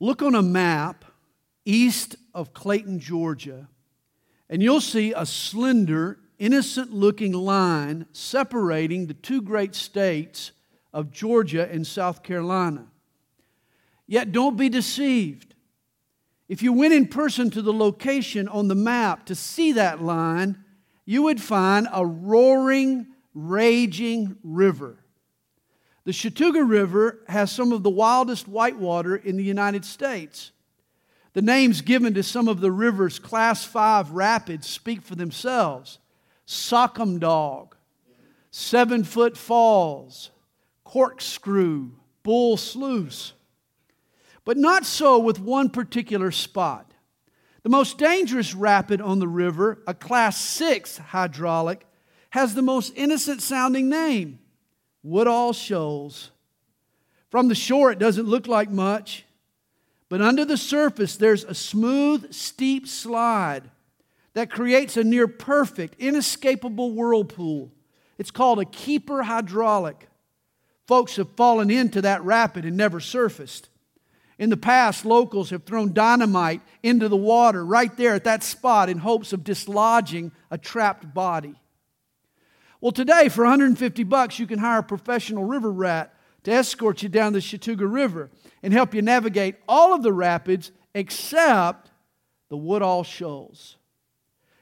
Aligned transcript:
Look 0.00 0.22
on 0.22 0.34
a 0.34 0.42
map 0.42 1.04
east 1.64 2.16
of 2.34 2.52
Clayton, 2.52 2.98
Georgia, 2.98 3.68
and 4.50 4.62
you'll 4.62 4.80
see 4.80 5.12
a 5.12 5.24
slender, 5.24 6.18
innocent 6.38 6.92
looking 6.92 7.32
line 7.32 8.06
separating 8.12 9.06
the 9.06 9.14
two 9.14 9.40
great 9.40 9.74
states 9.74 10.52
of 10.92 11.10
Georgia 11.10 11.70
and 11.70 11.86
South 11.86 12.22
Carolina. 12.22 12.86
Yet 14.06 14.32
don't 14.32 14.56
be 14.56 14.68
deceived. 14.68 15.54
If 16.48 16.62
you 16.62 16.72
went 16.72 16.92
in 16.92 17.08
person 17.08 17.50
to 17.50 17.62
the 17.62 17.72
location 17.72 18.48
on 18.48 18.68
the 18.68 18.74
map 18.74 19.26
to 19.26 19.34
see 19.34 19.72
that 19.72 20.02
line, 20.02 20.62
you 21.06 21.22
would 21.22 21.40
find 21.40 21.88
a 21.92 22.04
roaring, 22.04 23.06
raging 23.32 24.36
river. 24.42 25.03
The 26.04 26.12
Chattooga 26.12 26.62
River 26.62 27.20
has 27.28 27.50
some 27.50 27.72
of 27.72 27.82
the 27.82 27.90
wildest 27.90 28.46
whitewater 28.46 29.16
in 29.16 29.36
the 29.36 29.44
United 29.44 29.86
States. 29.86 30.52
The 31.32 31.42
names 31.42 31.80
given 31.80 32.14
to 32.14 32.22
some 32.22 32.46
of 32.46 32.60
the 32.60 32.70
river's 32.70 33.18
class 33.18 33.64
5 33.64 34.10
rapids 34.10 34.68
speak 34.68 35.02
for 35.02 35.14
themselves 35.14 35.98
Sock'em 36.46 37.18
Dog, 37.18 37.74
Seven 38.50 39.02
Foot 39.02 39.36
Falls, 39.36 40.30
Corkscrew, 40.84 41.92
Bull 42.22 42.56
Sluice. 42.58 43.32
But 44.44 44.58
not 44.58 44.84
so 44.84 45.18
with 45.18 45.40
one 45.40 45.70
particular 45.70 46.30
spot. 46.30 46.92
The 47.62 47.70
most 47.70 47.96
dangerous 47.96 48.54
rapid 48.54 49.00
on 49.00 49.20
the 49.20 49.28
river, 49.28 49.82
a 49.86 49.94
class 49.94 50.38
6 50.38 50.98
hydraulic, 50.98 51.86
has 52.28 52.54
the 52.54 52.60
most 52.60 52.92
innocent 52.94 53.40
sounding 53.40 53.88
name 53.88 54.38
Woodall 55.04 55.52
Shoals. 55.52 56.30
From 57.30 57.48
the 57.48 57.54
shore, 57.54 57.92
it 57.92 57.98
doesn't 57.98 58.26
look 58.26 58.48
like 58.48 58.70
much, 58.70 59.24
but 60.08 60.22
under 60.22 60.44
the 60.44 60.56
surface, 60.56 61.16
there's 61.16 61.44
a 61.44 61.54
smooth, 61.54 62.32
steep 62.32 62.88
slide 62.88 63.70
that 64.32 64.50
creates 64.50 64.96
a 64.96 65.04
near 65.04 65.28
perfect, 65.28 66.00
inescapable 66.00 66.92
whirlpool. 66.92 67.70
It's 68.18 68.30
called 68.30 68.60
a 68.60 68.64
keeper 68.64 69.22
hydraulic. 69.22 70.08
Folks 70.86 71.16
have 71.16 71.30
fallen 71.36 71.70
into 71.70 72.02
that 72.02 72.24
rapid 72.24 72.64
and 72.64 72.76
never 72.76 73.00
surfaced. 73.00 73.68
In 74.38 74.50
the 74.50 74.56
past, 74.56 75.04
locals 75.04 75.50
have 75.50 75.64
thrown 75.64 75.92
dynamite 75.92 76.60
into 76.82 77.08
the 77.08 77.16
water 77.16 77.64
right 77.64 77.94
there 77.96 78.14
at 78.14 78.24
that 78.24 78.42
spot 78.42 78.88
in 78.88 78.98
hopes 78.98 79.32
of 79.32 79.44
dislodging 79.44 80.32
a 80.50 80.58
trapped 80.58 81.12
body. 81.12 81.54
Well, 82.84 82.92
today, 82.92 83.30
for 83.30 83.44
150 83.44 84.04
bucks, 84.04 84.38
you 84.38 84.46
can 84.46 84.58
hire 84.58 84.80
a 84.80 84.82
professional 84.82 85.44
river 85.44 85.72
rat 85.72 86.14
to 86.42 86.52
escort 86.52 87.02
you 87.02 87.08
down 87.08 87.32
the 87.32 87.38
Chattooga 87.38 87.90
River 87.90 88.28
and 88.62 88.74
help 88.74 88.92
you 88.92 89.00
navigate 89.00 89.54
all 89.66 89.94
of 89.94 90.02
the 90.02 90.12
rapids 90.12 90.70
except 90.94 91.90
the 92.50 92.58
Woodall 92.58 93.02
Shoals. 93.02 93.78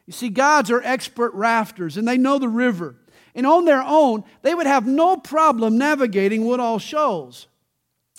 You 0.07 0.13
see, 0.13 0.29
guides 0.29 0.71
are 0.71 0.81
expert 0.85 1.35
rafters 1.35 1.97
and 1.97 2.07
they 2.07 2.17
know 2.17 2.39
the 2.39 2.47
river. 2.47 2.95
And 3.35 3.45
on 3.45 3.65
their 3.65 3.83
own, 3.83 4.23
they 4.43 4.55
would 4.55 4.69
have 4.69 4.87
no 4.87 5.17
problem 5.17 5.77
navigating 5.77 6.45
Woodall 6.45 6.79
Shoals. 6.79 7.49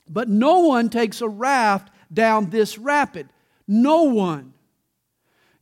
But 0.09 0.27
no 0.27 0.59
one 0.59 0.89
takes 0.89 1.21
a 1.21 1.29
raft 1.29 1.93
down 2.11 2.49
this 2.49 2.77
rapid. 2.77 3.29
No 3.69 4.03
one. 4.03 4.52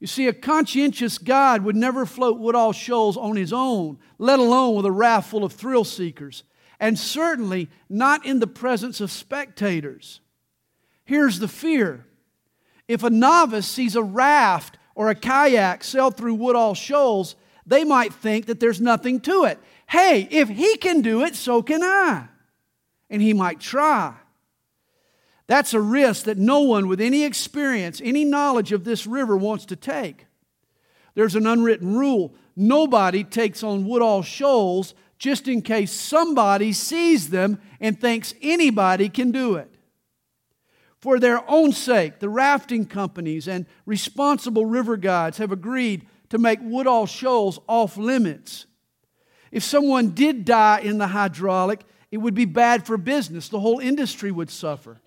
You 0.02 0.08
see, 0.08 0.28
a 0.28 0.34
conscientious 0.34 1.20
guide 1.20 1.64
would 1.64 1.76
never 1.76 2.08
float 2.08 2.40
Woodall 2.40 2.74
Shoals 2.74 3.16
on 3.18 3.36
his 3.36 3.54
own, 3.54 4.00
let 4.18 4.40
alone 4.40 4.76
with 4.76 4.88
a 4.88 4.92
raft 4.92 5.30
full 5.30 5.44
of 5.44 5.54
thrill 5.54 5.84
seekers, 5.84 6.44
and 6.80 6.98
certainly 6.98 7.70
not 7.88 8.26
in 8.26 8.40
the 8.40 8.48
presence 8.48 9.00
of 9.00 9.12
spectators. 9.12 10.20
Here's 11.06 11.38
the 11.38 11.48
fear 11.48 12.08
if 12.88 13.04
a 13.04 13.12
novice 13.12 13.68
sees 13.68 13.96
a 13.96 14.02
raft 14.02 14.80
or 14.96 15.12
a 15.12 15.16
kayak 15.16 15.84
sail 15.84 16.10
through 16.10 16.34
Woodall 16.34 16.73
Shoals, 16.73 17.36
they 17.67 17.84
might 17.84 18.11
think 18.11 18.48
that 18.48 18.60
there's 18.60 18.82
nothing 18.82 19.20
to 19.22 19.44
it. 19.44 19.60
Hey, 19.88 20.28
if 20.32 20.50
he 20.50 20.78
can 20.78 21.02
do 21.02 21.23
it, 21.23 21.36
so 21.36 21.61
can 21.61 21.84
I. 21.84 22.28
And 23.08 23.22
he 23.22 23.34
might 23.34 23.60
try. 23.60 24.16
That's 25.52 25.73
a 25.73 25.82
risk 25.82 26.28
that 26.28 26.38
no 26.38 26.62
one 26.62 26.88
with 26.88 27.02
any 27.02 27.26
experience, 27.26 28.00
any 28.02 28.23
knowledge 28.23 28.72
of 28.72 28.86
this 28.86 29.06
river 29.06 29.36
wants 29.36 29.66
to 29.66 29.76
take. 29.76 30.26
There's 31.14 31.36
an 31.36 31.45
unwritten 31.45 31.94
rule 31.94 32.34
nobody 32.56 33.26
takes 33.26 33.61
on 33.61 33.86
Woodall 33.86 34.22
Shoals 34.22 34.94
just 35.17 35.50
in 35.50 35.61
case 35.61 35.92
somebody 35.92 36.72
sees 36.72 37.32
them 37.32 37.60
and 37.82 38.00
thinks 38.00 38.34
anybody 38.42 39.10
can 39.10 39.32
do 39.32 39.56
it. 39.56 39.70
For 41.00 41.20
their 41.20 41.44
own 41.52 41.73
sake, 41.73 42.20
the 42.20 42.30
rafting 42.30 42.86
companies 42.86 43.45
and 43.50 43.66
responsible 43.86 44.66
river 44.66 44.95
guides 44.95 45.38
have 45.40 45.52
agreed 45.52 46.08
to 46.30 46.38
make 46.38 46.60
Woodall 46.61 47.08
Shoals 47.08 47.60
off 47.67 47.98
limits. 47.98 48.67
If 49.52 49.64
someone 49.64 50.11
did 50.11 50.45
die 50.45 50.80
in 50.80 50.98
the 50.98 51.08
hydraulic, 51.08 51.82
it 52.10 52.20
would 52.20 52.36
be 52.36 52.45
bad 52.45 52.86
for 52.86 52.95
business. 52.95 53.50
The 53.50 53.60
whole 53.60 53.80
industry 53.80 54.32
would 54.32 54.50
suffer. 54.50 55.02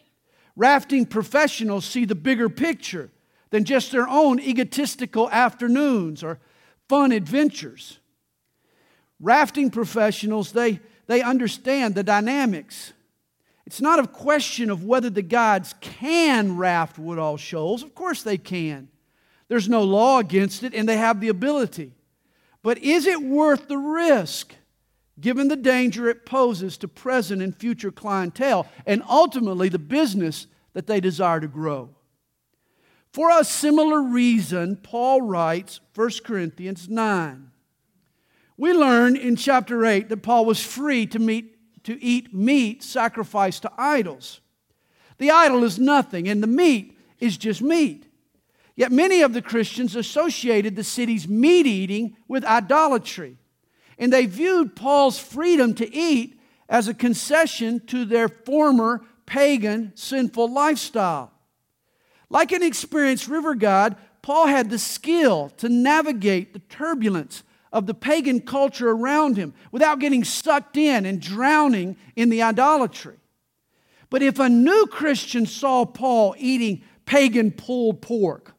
Rafting 0.56 1.06
professionals 1.06 1.84
see 1.84 2.04
the 2.04 2.14
bigger 2.14 2.48
picture 2.48 3.10
than 3.50 3.64
just 3.64 3.92
their 3.92 4.08
own 4.08 4.40
egotistical 4.40 5.28
afternoons 5.30 6.22
or 6.22 6.38
fun 6.88 7.12
adventures. 7.12 7.98
Rafting 9.20 9.70
professionals, 9.70 10.52
they, 10.52 10.80
they 11.06 11.22
understand 11.22 11.94
the 11.94 12.02
dynamics. 12.02 12.92
It's 13.66 13.80
not 13.80 13.98
a 13.98 14.06
question 14.06 14.70
of 14.70 14.84
whether 14.84 15.10
the 15.10 15.22
guides 15.22 15.74
can 15.80 16.56
raft 16.56 16.98
Woodall 16.98 17.36
Shoals. 17.36 17.82
Of 17.82 17.94
course 17.94 18.22
they 18.22 18.38
can. 18.38 18.88
There's 19.48 19.68
no 19.68 19.82
law 19.82 20.18
against 20.18 20.62
it, 20.62 20.74
and 20.74 20.88
they 20.88 20.96
have 20.96 21.20
the 21.20 21.28
ability. 21.28 21.92
But 22.62 22.78
is 22.78 23.06
it 23.06 23.22
worth 23.22 23.68
the 23.68 23.78
risk? 23.78 24.54
Given 25.20 25.48
the 25.48 25.56
danger 25.56 26.08
it 26.08 26.26
poses 26.26 26.76
to 26.78 26.88
present 26.88 27.42
and 27.42 27.56
future 27.56 27.90
clientele, 27.90 28.66
and 28.86 29.02
ultimately 29.08 29.68
the 29.68 29.78
business 29.78 30.46
that 30.72 30.86
they 30.86 31.00
desire 31.00 31.40
to 31.40 31.48
grow. 31.48 31.90
For 33.12 33.30
a 33.30 33.44
similar 33.44 34.02
reason, 34.02 34.76
Paul 34.76 35.22
writes 35.22 35.80
1 35.94 36.10
Corinthians 36.24 36.88
9. 36.88 37.50
We 38.56 38.72
learn 38.72 39.16
in 39.16 39.36
chapter 39.36 39.84
8 39.84 40.08
that 40.08 40.22
Paul 40.22 40.44
was 40.44 40.60
free 40.64 41.06
to, 41.06 41.18
meet, 41.18 41.84
to 41.84 42.02
eat 42.02 42.34
meat 42.34 42.82
sacrificed 42.82 43.62
to 43.62 43.72
idols. 43.78 44.40
The 45.18 45.30
idol 45.30 45.62
is 45.62 45.78
nothing, 45.78 46.28
and 46.28 46.42
the 46.42 46.48
meat 46.48 46.98
is 47.20 47.36
just 47.36 47.62
meat. 47.62 48.06
Yet 48.76 48.90
many 48.90 49.22
of 49.22 49.32
the 49.32 49.42
Christians 49.42 49.94
associated 49.94 50.74
the 50.74 50.82
city's 50.82 51.28
meat 51.28 51.66
eating 51.66 52.16
with 52.26 52.44
idolatry. 52.44 53.38
And 53.98 54.12
they 54.12 54.26
viewed 54.26 54.76
Paul's 54.76 55.18
freedom 55.18 55.74
to 55.74 55.94
eat 55.94 56.40
as 56.68 56.88
a 56.88 56.94
concession 56.94 57.80
to 57.86 58.04
their 58.04 58.28
former 58.28 59.02
pagan, 59.26 59.92
sinful 59.94 60.52
lifestyle. 60.52 61.32
Like 62.30 62.52
an 62.52 62.62
experienced 62.62 63.28
river 63.28 63.54
guide, 63.54 63.96
Paul 64.22 64.46
had 64.46 64.70
the 64.70 64.78
skill 64.78 65.50
to 65.58 65.68
navigate 65.68 66.52
the 66.52 66.58
turbulence 66.58 67.42
of 67.72 67.86
the 67.86 67.94
pagan 67.94 68.40
culture 68.40 68.90
around 68.90 69.36
him 69.36 69.52
without 69.72 69.98
getting 69.98 70.24
sucked 70.24 70.76
in 70.76 71.04
and 71.04 71.20
drowning 71.20 71.96
in 72.16 72.30
the 72.30 72.42
idolatry. 72.42 73.16
But 74.10 74.22
if 74.22 74.38
a 74.38 74.48
new 74.48 74.86
Christian 74.86 75.44
saw 75.44 75.84
Paul 75.84 76.36
eating 76.38 76.82
pagan 77.04 77.50
pulled 77.50 78.00
pork 78.00 78.54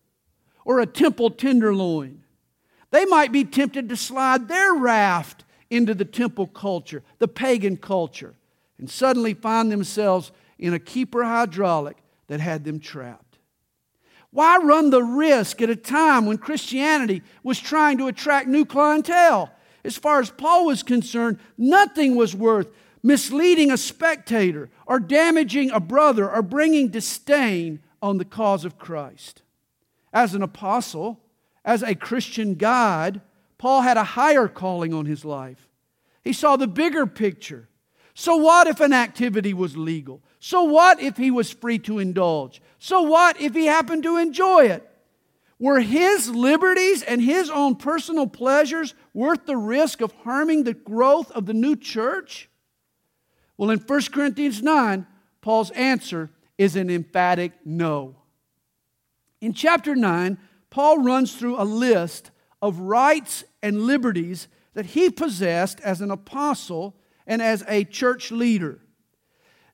or 0.66 0.80
a 0.80 0.86
temple 0.86 1.30
tenderloin 1.32 2.25
they 2.96 3.04
might 3.04 3.34
be 3.34 3.44
tempted 3.44 3.90
to 3.90 3.98
slide 3.98 4.48
their 4.48 4.74
raft 4.74 5.44
into 5.70 5.94
the 5.94 6.06
temple 6.06 6.48
culture, 6.48 7.04
the 7.20 7.28
pagan 7.28 7.76
culture, 7.76 8.36
and 8.78 8.90
suddenly 8.90 9.34
find 9.34 9.70
themselves 9.70 10.32
in 10.58 10.74
a 10.74 10.80
keeper 10.80 11.26
hydraulic 11.26 11.98
that 12.28 12.40
had 12.40 12.64
them 12.64 12.80
trapped. 12.80 13.38
Why 14.32 14.60
run 14.60 14.92
the 14.92 15.04
risk 15.04 15.62
at 15.62 15.70
a 15.70 15.76
time 15.76 16.26
when 16.26 16.38
Christianity 16.38 17.22
was 17.44 17.60
trying 17.60 17.98
to 17.98 18.08
attract 18.08 18.48
new 18.48 18.64
clientele? 18.64 19.52
As 19.84 19.98
far 19.98 20.22
as 20.22 20.30
Paul 20.30 20.66
was 20.66 20.82
concerned, 20.82 21.40
nothing 21.58 22.16
was 22.16 22.34
worth 22.34 22.70
misleading 23.04 23.72
a 23.72 23.78
spectator 23.78 24.70
or 24.86 25.02
damaging 25.02 25.70
a 25.72 25.82
brother 25.82 26.32
or 26.32 26.42
bringing 26.42 26.88
disdain 26.88 27.82
on 28.02 28.20
the 28.20 28.26
cause 28.26 28.64
of 28.64 28.78
Christ. 28.78 29.42
As 30.14 30.34
an 30.34 30.42
apostle, 30.42 31.20
as 31.66 31.82
a 31.82 31.96
Christian 31.96 32.56
God, 32.56 33.20
Paul 33.58 33.82
had 33.82 33.98
a 33.98 34.04
higher 34.04 34.48
calling 34.48 34.94
on 34.94 35.06
his 35.06 35.26
life. 35.26 35.68
He 36.24 36.32
saw 36.32 36.56
the 36.56 36.68
bigger 36.68 37.06
picture. 37.08 37.68
So, 38.14 38.38
what 38.38 38.68
if 38.68 38.80
an 38.80 38.94
activity 38.94 39.54
was 39.54 39.76
legal? 39.76 40.22
So, 40.40 40.64
what 40.64 41.02
if 41.02 41.18
he 41.18 41.32
was 41.32 41.52
free 41.52 41.80
to 41.80 42.00
indulge? 42.00 42.62
So, 42.80 43.02
what 43.02 43.42
if 43.42 43.54
he 43.54 43.66
happened 43.66 44.04
to 44.04 44.18
enjoy 44.18 44.66
it? 44.66 44.90
Were 45.58 45.80
his 45.80 46.30
liberties 46.30 47.02
and 47.02 47.22
his 47.22 47.50
own 47.50 47.76
personal 47.76 48.28
pleasures 48.28 48.94
worth 49.14 49.46
the 49.46 49.58
risk 49.58 50.02
of 50.02 50.12
harming 50.24 50.64
the 50.64 50.74
growth 50.74 51.32
of 51.32 51.46
the 51.46 51.54
new 51.54 51.76
church? 51.76 52.50
Well, 53.58 53.72
in 53.72 53.80
1 53.80 54.02
Corinthians 54.12 54.62
9, 54.62 55.08
Paul's 55.42 55.72
answer 55.72 56.30
is 56.58 56.76
an 56.76 56.90
emphatic 56.90 57.54
no. 57.64 58.16
In 59.40 59.54
chapter 59.54 59.96
9, 59.96 60.38
Paul 60.76 61.04
runs 61.04 61.34
through 61.34 61.56
a 61.58 61.64
list 61.64 62.32
of 62.62 62.80
rights 62.80 63.46
and 63.64 63.84
liberties 63.84 64.50
that 64.74 64.88
he 64.88 65.10
possessed 65.10 65.80
as 65.80 66.02
an 66.02 66.12
apostle 66.12 66.98
and 67.26 67.42
as 67.42 67.64
a 67.70 67.86
church 67.86 68.30
leader. 68.30 68.82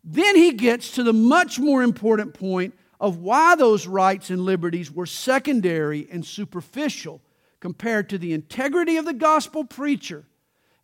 Then 0.04 0.36
he 0.36 0.52
gets 0.52 0.92
to 0.92 1.02
the 1.02 1.12
much 1.12 1.58
more 1.58 1.82
important 1.82 2.36
point 2.36 2.76
of 3.00 3.18
why 3.18 3.56
those 3.56 3.88
rights 3.88 4.30
and 4.30 4.46
liberties 4.46 4.92
were 4.92 5.08
secondary 5.08 6.08
and 6.12 6.24
superficial 6.24 7.20
compared 7.60 8.08
to 8.10 8.20
the 8.20 8.34
integrity 8.34 8.98
of 8.98 9.06
the 9.06 9.14
gospel 9.14 9.64
preacher 9.64 10.26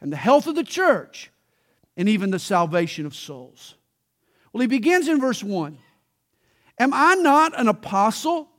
and 0.02 0.12
the 0.12 0.18
health 0.18 0.48
of 0.48 0.56
the 0.56 0.64
church 0.64 1.30
and 1.96 2.10
even 2.10 2.32
the 2.32 2.40
salvation 2.40 3.06
of 3.06 3.16
souls. 3.16 3.76
Well, 4.52 4.62
he 4.62 4.68
begins 4.68 5.08
in 5.10 5.20
verse 5.20 5.44
1 5.44 5.78
Am 6.80 6.92
I 6.92 7.14
not 7.14 7.54
an 7.60 7.68
apostle? 7.68 8.50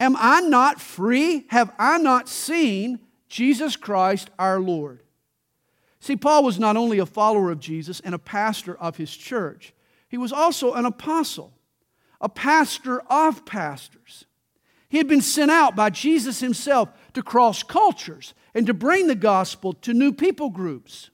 Am 0.00 0.16
I 0.18 0.40
not 0.40 0.80
free? 0.80 1.44
Have 1.50 1.70
I 1.78 1.98
not 1.98 2.28
seen 2.28 2.98
Jesus 3.28 3.76
Christ 3.76 4.30
our 4.38 4.58
Lord? 4.58 5.02
See, 6.00 6.16
Paul 6.16 6.42
was 6.42 6.58
not 6.58 6.78
only 6.78 6.98
a 6.98 7.06
follower 7.06 7.50
of 7.50 7.60
Jesus 7.60 8.00
and 8.00 8.14
a 8.14 8.18
pastor 8.18 8.74
of 8.74 8.96
his 8.96 9.14
church, 9.14 9.74
he 10.08 10.16
was 10.16 10.32
also 10.32 10.72
an 10.72 10.86
apostle, 10.86 11.52
a 12.20 12.28
pastor 12.30 13.00
of 13.02 13.44
pastors. 13.44 14.24
He 14.88 14.96
had 14.96 15.06
been 15.06 15.20
sent 15.20 15.50
out 15.50 15.76
by 15.76 15.90
Jesus 15.90 16.40
himself 16.40 16.88
to 17.12 17.22
cross 17.22 17.62
cultures 17.62 18.34
and 18.54 18.66
to 18.66 18.74
bring 18.74 19.06
the 19.06 19.14
gospel 19.14 19.74
to 19.74 19.92
new 19.92 20.12
people 20.12 20.48
groups. 20.48 21.10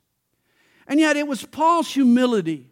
And 0.87 1.01
yet, 1.01 1.17
it 1.17 1.27
was 1.27 1.45
Paul's 1.45 1.93
humility, 1.93 2.71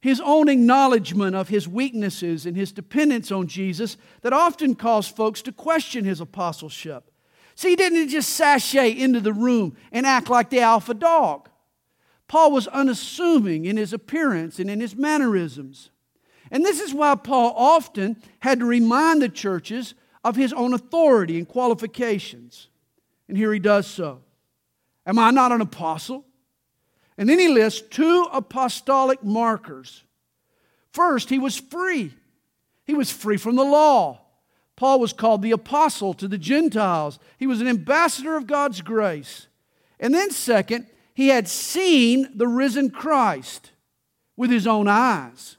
his 0.00 0.20
own 0.20 0.48
acknowledgement 0.48 1.36
of 1.36 1.48
his 1.48 1.68
weaknesses 1.68 2.46
and 2.46 2.56
his 2.56 2.72
dependence 2.72 3.30
on 3.30 3.46
Jesus 3.46 3.96
that 4.22 4.32
often 4.32 4.74
caused 4.74 5.14
folks 5.14 5.42
to 5.42 5.52
question 5.52 6.04
his 6.04 6.20
apostleship. 6.20 7.10
See, 7.54 7.70
he 7.70 7.76
didn't 7.76 8.08
just 8.08 8.30
sashay 8.30 8.90
into 8.90 9.20
the 9.20 9.34
room 9.34 9.76
and 9.92 10.06
act 10.06 10.30
like 10.30 10.48
the 10.48 10.60
alpha 10.60 10.94
dog. 10.94 11.50
Paul 12.28 12.52
was 12.52 12.66
unassuming 12.68 13.66
in 13.66 13.76
his 13.76 13.92
appearance 13.92 14.58
and 14.58 14.70
in 14.70 14.80
his 14.80 14.96
mannerisms. 14.96 15.90
And 16.50 16.64
this 16.64 16.80
is 16.80 16.94
why 16.94 17.14
Paul 17.16 17.52
often 17.56 18.16
had 18.38 18.60
to 18.60 18.64
remind 18.64 19.20
the 19.20 19.28
churches 19.28 19.94
of 20.24 20.36
his 20.36 20.52
own 20.52 20.72
authority 20.72 21.38
and 21.38 21.46
qualifications. 21.46 22.68
And 23.28 23.36
here 23.36 23.52
he 23.52 23.58
does 23.58 23.86
so. 23.86 24.22
Am 25.06 25.18
I 25.18 25.30
not 25.30 25.52
an 25.52 25.60
apostle? 25.60 26.24
And 27.20 27.28
then 27.28 27.38
he 27.38 27.48
lists 27.48 27.82
two 27.82 28.26
apostolic 28.32 29.22
markers. 29.22 30.04
First, 30.94 31.28
he 31.28 31.38
was 31.38 31.54
free. 31.54 32.14
He 32.86 32.94
was 32.94 33.12
free 33.12 33.36
from 33.36 33.56
the 33.56 33.62
law. 33.62 34.22
Paul 34.74 35.00
was 35.00 35.12
called 35.12 35.42
the 35.42 35.50
apostle 35.50 36.14
to 36.14 36.26
the 36.26 36.38
Gentiles. 36.38 37.18
He 37.36 37.46
was 37.46 37.60
an 37.60 37.68
ambassador 37.68 38.36
of 38.36 38.46
God's 38.46 38.80
grace. 38.80 39.48
And 40.00 40.14
then, 40.14 40.30
second, 40.30 40.86
he 41.12 41.28
had 41.28 41.46
seen 41.46 42.30
the 42.34 42.48
risen 42.48 42.88
Christ 42.88 43.72
with 44.34 44.48
his 44.48 44.66
own 44.66 44.88
eyes. 44.88 45.58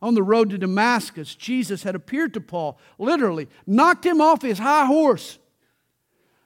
On 0.00 0.14
the 0.14 0.22
road 0.22 0.50
to 0.50 0.58
Damascus, 0.58 1.34
Jesus 1.34 1.82
had 1.82 1.96
appeared 1.96 2.32
to 2.34 2.40
Paul, 2.40 2.78
literally, 2.96 3.48
knocked 3.66 4.06
him 4.06 4.20
off 4.20 4.42
his 4.42 4.60
high 4.60 4.86
horse. 4.86 5.40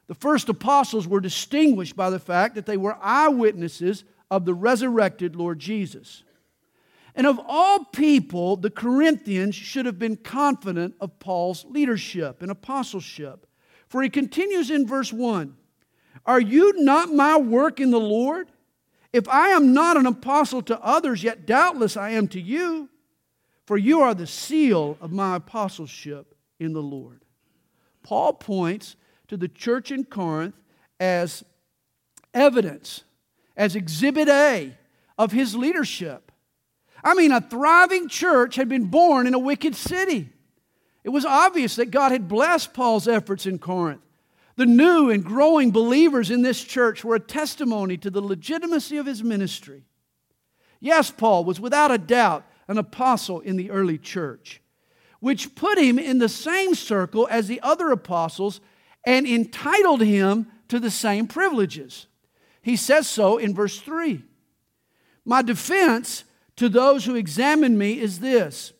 The 0.06 0.14
first 0.14 0.48
apostles 0.48 1.06
were 1.06 1.20
distinguished 1.20 1.94
by 1.94 2.08
the 2.08 2.18
fact 2.18 2.54
that 2.54 2.64
they 2.64 2.78
were 2.78 2.96
eyewitnesses 3.02 4.04
of 4.31 4.44
the 4.44 4.55
resurrected 4.55 5.37
Lord 5.37 5.58
Jesus. 5.58 6.23
And 7.14 7.26
of 7.26 7.40
all 7.46 7.84
people, 7.84 8.56
the 8.56 8.70
Corinthians 8.70 9.55
should 9.55 9.87
have 9.87 9.99
been 9.99 10.17
confident 10.17 10.94
of 11.00 11.19
Paul's 11.19 11.64
leadership 11.64 12.43
and 12.43 12.50
apostleship. 12.50 13.46
For 13.88 14.02
he 14.02 14.11
continues 14.11 14.70
in 14.70 14.87
verse 14.87 15.12
1 15.12 15.56
Are 16.26 16.40
you 16.40 16.82
not 16.82 17.12
my 17.12 17.38
work 17.38 17.81
in 17.81 17.90
the 17.90 18.00
Lord? 18.00 18.50
If 19.12 19.28
I 19.28 19.49
am 19.49 19.73
not 19.73 19.96
an 19.96 20.05
apostle 20.05 20.61
to 20.62 20.78
others, 20.82 21.23
yet 21.23 21.46
doubtless 21.46 21.96
I 21.96 22.11
am 22.11 22.28
to 22.28 22.40
you, 22.40 22.90
for 23.64 23.78
you 23.78 24.00
are 24.00 24.14
the 24.14 24.26
seal 24.26 24.99
of 25.00 25.11
my 25.11 25.37
apostleship 25.37 26.34
in 26.61 26.75
the 26.75 26.82
Lord. 26.82 27.23
Paul 28.02 28.34
points 28.34 28.96
to 29.28 29.38
the 29.38 29.49
church 29.49 29.90
in 29.90 30.05
Corinth 30.05 30.55
as 31.00 31.44
evidence, 32.34 33.05
as 33.56 33.76
exhibit 33.76 34.28
A 34.28 34.76
of 35.18 35.32
his 35.32 35.54
leadership. 35.54 36.32
I 37.02 37.14
mean, 37.14 37.32
a 37.32 37.40
thriving 37.40 38.08
church 38.08 38.56
had 38.56 38.68
been 38.68 38.86
born 38.86 39.26
in 39.26 39.34
a 39.34 39.38
wicked 39.38 39.74
city. 39.74 40.28
It 41.04 41.10
was 41.10 41.24
obvious 41.24 41.76
that 41.76 41.90
God 41.90 42.10
had 42.10 42.28
blessed 42.28 42.74
Paul's 42.74 43.06
efforts 43.06 43.46
in 43.46 43.58
Corinth. 43.58 44.00
The 44.56 44.66
new 44.66 45.10
and 45.10 45.24
growing 45.24 45.70
believers 45.70 46.30
in 46.30 46.42
this 46.42 46.64
church 46.64 47.04
were 47.04 47.14
a 47.14 47.20
testimony 47.20 47.96
to 47.98 48.10
the 48.10 48.22
legitimacy 48.22 48.96
of 48.96 49.06
his 49.06 49.22
ministry. 49.22 49.84
Yes, 50.80 51.10
Paul 51.10 51.44
was 51.44 51.60
without 51.60 51.90
a 51.90 51.98
doubt 51.98 52.44
an 52.66 52.78
apostle 52.78 53.40
in 53.40 53.56
the 53.56 53.70
early 53.70 53.98
church, 53.98 54.60
which 55.20 55.54
put 55.54 55.78
him 55.78 55.98
in 55.98 56.18
the 56.18 56.28
same 56.28 56.74
circle 56.74 57.28
as 57.30 57.46
the 57.46 57.60
other 57.60 57.90
apostles 57.90 58.60
and 59.04 59.26
entitled 59.26 60.00
him 60.00 60.46
to 60.68 60.80
the 60.80 60.90
same 60.90 61.28
privileges. 61.28 62.06
He 62.66 62.74
says 62.74 63.08
so 63.08 63.38
in 63.38 63.54
verse 63.54 63.78
3. 63.78 64.24
My 65.24 65.40
defense 65.40 66.24
to 66.56 66.68
those 66.68 67.04
who 67.04 67.14
examine 67.14 67.78
me 67.78 68.00
is 68.00 68.18
this 68.18 68.72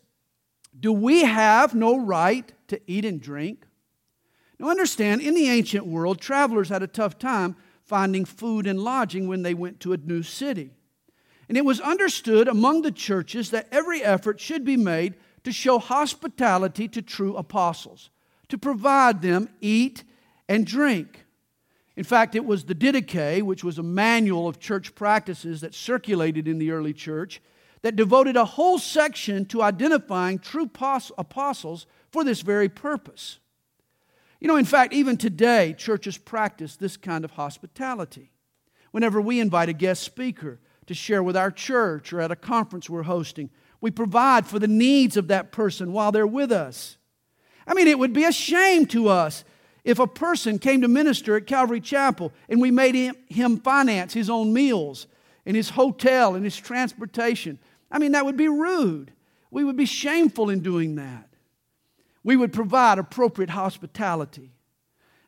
Do 0.77 0.93
we 0.93 1.23
have 1.23 1.73
no 1.73 1.97
right 1.97 2.53
to 2.67 2.81
eat 2.89 3.05
and 3.05 3.21
drink? 3.21 3.65
Now, 4.59 4.71
understand, 4.71 5.21
in 5.21 5.35
the 5.35 5.49
ancient 5.49 5.87
world, 5.87 6.21
travelers 6.21 6.69
had 6.69 6.83
a 6.83 6.89
tough 6.89 7.17
time 7.17 7.55
finding 7.85 8.25
food 8.25 8.67
and 8.67 8.81
lodging 8.81 9.29
when 9.29 9.45
they 9.45 9.55
went 9.55 9.79
to 9.81 9.93
a 9.93 9.99
new 9.99 10.25
city. 10.25 10.73
And 11.49 11.57
it 11.57 11.65
was 11.65 11.79
understood 11.79 12.49
among 12.49 12.83
the 12.83 12.91
churches 12.91 13.53
that 13.53 13.69
every 13.71 14.03
effort 14.03 14.41
should 14.41 14.65
be 14.65 14.77
made 14.77 15.15
to 15.45 15.53
show 15.53 15.79
hospitality 15.79 16.89
to 16.89 17.03
true 17.03 17.37
apostles, 17.37 18.11
to 18.49 18.59
provide 18.59 19.23
them 19.23 19.49
eat 19.61 20.03
and 20.49 20.67
drink. 20.67 21.26
In 21.97 22.05
fact, 22.05 22.35
it 22.35 22.45
was 22.45 22.65
the 22.65 22.75
Didache, 22.75 23.43
which 23.43 23.65
was 23.65 23.79
a 23.79 23.83
manual 23.83 24.47
of 24.47 24.61
church 24.61 24.95
practices 24.95 25.63
that 25.63 25.75
circulated 25.75 26.47
in 26.47 26.59
the 26.59 26.71
early 26.71 26.93
church, 26.93 27.41
that 27.83 27.97
devoted 27.97 28.37
a 28.37 28.45
whole 28.45 28.79
section 28.79 29.47
to 29.47 29.63
identifying 29.63 30.39
true 30.39 30.71
apostles 31.17 31.87
for 32.11 32.25
this 32.25 32.43
very 32.43 32.69
purpose. 32.69 33.39
You 34.41 34.49
know, 34.49 34.57
in 34.57 34.65
fact, 34.67 34.93
even 34.93 35.17
today, 35.17 35.75
churches 35.79 36.19
practice 36.19 36.77
this 36.77 36.97
kind 36.97 37.25
of 37.25 37.33
hospitality. 37.33 38.31
Whenever 38.91 39.21
we 39.21 39.41
invite 39.41 39.69
a 39.69 39.75
guest 39.75 40.03
speaker 40.03 40.61
to 40.87 40.95
share 40.95 41.23
with 41.23 41.37
our 41.37 41.51
church 41.51 42.13
or 42.13 42.21
at 42.21 42.31
a 42.31 42.37
conference 42.37 42.91
we're 42.91 43.03
hosting, 43.05 43.51
we 43.81 43.91
provide 43.91 44.47
for 44.47 44.59
the 44.59 44.69
needs 44.69 45.17
of 45.17 45.29
that 45.29 45.53
person 45.53 45.93
while 45.93 46.13
they're 46.13 46.27
with 46.27 46.53
us. 46.53 46.99
I 47.67 47.75
mean, 47.75 47.89
it 47.89 47.99
would 47.99 48.13
be 48.13 48.25
a 48.25 48.33
shame 48.33 48.87
to 48.87 49.09
us 49.09 49.45
if 49.87 49.99
a 49.99 50.07
person 50.07 50.59
came 50.59 50.83
to 50.83 50.89
minister 50.89 51.37
at 51.37 51.47
Calvary 51.47 51.81
Chapel 51.81 52.33
and 52.51 52.61
we 52.61 52.71
made 52.71 53.15
him, 53.29 53.57
finance 53.61 54.13
his 54.13 54.29
own 54.29 54.53
meals 54.53 55.07
and 55.47 55.57
his 55.57 55.71
hotel 55.71 56.35
and 56.35 56.45
his 56.45 56.57
transportation 56.57 57.59
I 57.91 57.99
mean, 57.99 58.13
that 58.13 58.25
would 58.25 58.37
be 58.37 58.49
rude. 58.49 59.13
We 59.51 59.65
would 59.65 59.77
be 59.77 59.87
shameful 59.87 60.51
in 60.51 60.61
doing 60.61 60.97
that. 60.97 61.29
We 62.25 62.37
would 62.37 62.53
provide 62.53 62.99
appropriate 62.99 63.51
hospitality. 63.51 64.53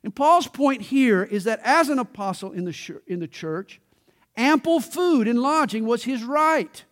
And 0.02 0.14
Paul's 0.14 0.48
point 0.48 0.82
here 0.82 1.22
is 1.22 1.44
that 1.44 1.60
as 1.62 1.88
an 1.88 1.98
apostle 1.98 2.52
in 2.52 2.64
the, 2.64 3.00
in 3.06 3.20
the 3.20 3.28
church, 3.28 3.80
ample 4.36 4.80
food 4.80 5.28
and 5.28 5.40
lodging 5.40 5.86
was 5.86 6.04
his 6.04 6.24
right, 6.24 6.84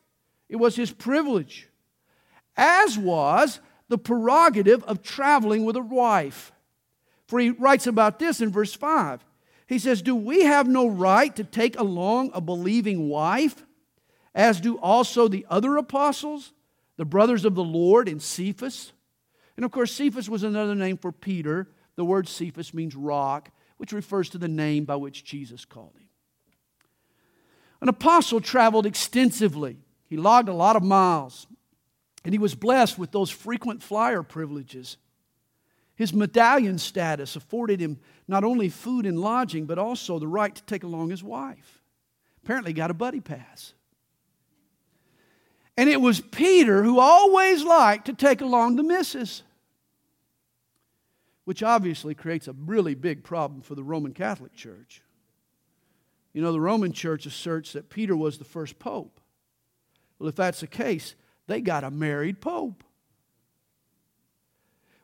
it 0.49 0.57
was 0.57 0.77
his 0.77 0.93
privilege, 0.93 1.69
as 2.57 2.97
was 2.97 3.61
the 3.89 3.99
prerogative 3.99 4.83
of 4.85 5.03
traveling 5.03 5.65
with 5.65 5.77
a 5.77 5.83
wife. 5.83 6.53
For 7.27 7.39
he 7.41 7.51
writes 7.51 7.87
about 7.87 8.19
this 8.19 8.41
in 8.41 8.51
verse 8.51 8.75
5. 8.75 9.25
He 9.67 9.79
says, 9.79 10.01
Do 10.01 10.15
we 10.15 10.45
have 10.45 10.69
no 10.69 10.87
right 10.87 11.35
to 11.37 11.45
take 11.45 11.79
along 11.79 12.31
a 12.35 12.41
believing 12.41 13.09
wife? 13.09 13.67
as 14.37 14.61
do 14.61 14.77
also 14.79 15.27
the 15.27 15.47
other 15.49 15.79
apostles, 15.79 16.53
the 16.99 17.07
brothers 17.07 17.47
of 17.47 17.55
the 17.55 17.65
Lord, 17.65 18.07
and 18.07 18.23
Cephas. 18.23 18.93
And 19.57 19.65
of 19.65 19.73
course, 19.73 19.91
Cephas 19.91 20.29
was 20.29 20.43
another 20.43 20.75
name 20.75 20.99
for 20.99 21.11
Peter. 21.11 21.69
The 21.97 22.05
word 22.05 22.29
Cephas 22.29 22.75
means 22.75 22.95
rock, 22.95 23.51
which 23.79 23.95
refers 23.95 24.29
to 24.31 24.39
the 24.39 24.47
name 24.47 24.85
by 24.85 24.97
which 24.97 25.25
Jesus 25.25 25.65
called 25.65 25.95
him. 25.97 26.09
An 27.81 27.89
apostle 27.89 28.41
traveled 28.41 28.85
extensively, 28.85 29.79
he 30.07 30.19
logged 30.19 30.51
a 30.51 30.55
lot 30.55 30.77
of 30.77 30.83
miles, 30.83 31.47
and 32.23 32.35
he 32.35 32.39
was 32.39 32.55
blessed 32.55 32.99
with 32.99 33.13
those 33.13 33.31
frequent 33.31 33.83
flyer 33.83 34.23
privileges. 34.23 34.99
His 35.97 36.13
medallion 36.13 36.79
status 36.79 37.37
afforded 37.37 37.81
him 37.81 37.99
not 38.29 38.45
only 38.45 38.69
food 38.69 39.07
and 39.07 39.19
lodging, 39.19 39.65
but 39.65 39.79
also 39.79 40.19
the 40.19 40.29
right 40.29 40.55
to 40.55 40.63
take 40.65 40.85
along 40.85 41.11
his 41.11 41.25
wife. 41.25 41.83
Apparently, 42.45 42.73
got 42.73 42.91
a 42.91 42.95
buddy 42.95 43.21
pass. 43.21 43.73
And 45.77 45.89
it 45.89 46.01
was 46.01 46.21
Peter 46.21 46.83
who 46.83 47.01
always 47.01 47.65
liked 47.65 48.07
to 48.07 48.13
take 48.13 48.41
along 48.41 48.77
the 48.77 48.83
missus, 48.83 49.43
which 51.45 51.63
obviously 51.63 52.15
creates 52.15 52.47
a 52.47 52.53
really 52.53 52.95
big 52.95 53.25
problem 53.25 53.63
for 53.63 53.75
the 53.75 53.85
Roman 53.85 54.13
Catholic 54.13 54.55
Church. 54.55 55.03
You 56.33 56.43
know, 56.43 56.53
the 56.53 56.61
Roman 56.61 56.93
Church 56.93 57.25
asserts 57.25 57.73
that 57.73 57.89
Peter 57.89 58.15
was 58.17 58.37
the 58.37 58.45
first 58.45 58.79
pope. 58.79 59.21
Well, 60.19 60.29
if 60.29 60.37
that's 60.37 60.61
the 60.61 60.67
case, 60.67 61.15
they 61.47 61.63
got 61.63 61.85
a 61.85 61.91
married 61.91 62.41
pope. 62.41 62.85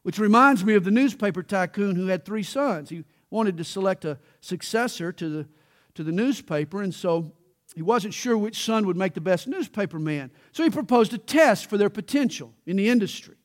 Which 0.02 0.18
reminds 0.18 0.64
me 0.64 0.75
of 0.75 0.85
the 0.85 0.90
newspaper 0.90 1.42
tycoon 1.42 1.97
who 1.97 2.06
had 2.06 2.25
three 2.25 2.42
sons. 2.42 2.90
He 2.90 3.04
wanted 3.30 3.56
to 3.59 3.64
select 3.64 4.04
a 4.04 4.18
successor 4.40 5.12
to 5.12 5.28
the, 5.28 5.49
to 5.94 6.02
the 6.02 6.12
newspaper, 6.12 6.82
and 6.82 6.94
so 6.94 7.32
he 7.75 7.82
wasn't 7.82 8.12
sure 8.12 8.37
which 8.37 8.64
son 8.64 8.87
would 8.87 8.97
make 8.97 9.14
the 9.14 9.21
best 9.21 9.47
newspaper 9.47 9.99
man. 9.99 10.30
So 10.52 10.62
he 10.62 10.71
proposed 10.71 11.14
a 11.14 11.18
test 11.18 11.71
for 11.71 11.78
their 11.78 11.90
potential 11.90 12.52
in 12.66 12.76
the 12.76 12.88
industry. 12.88 13.37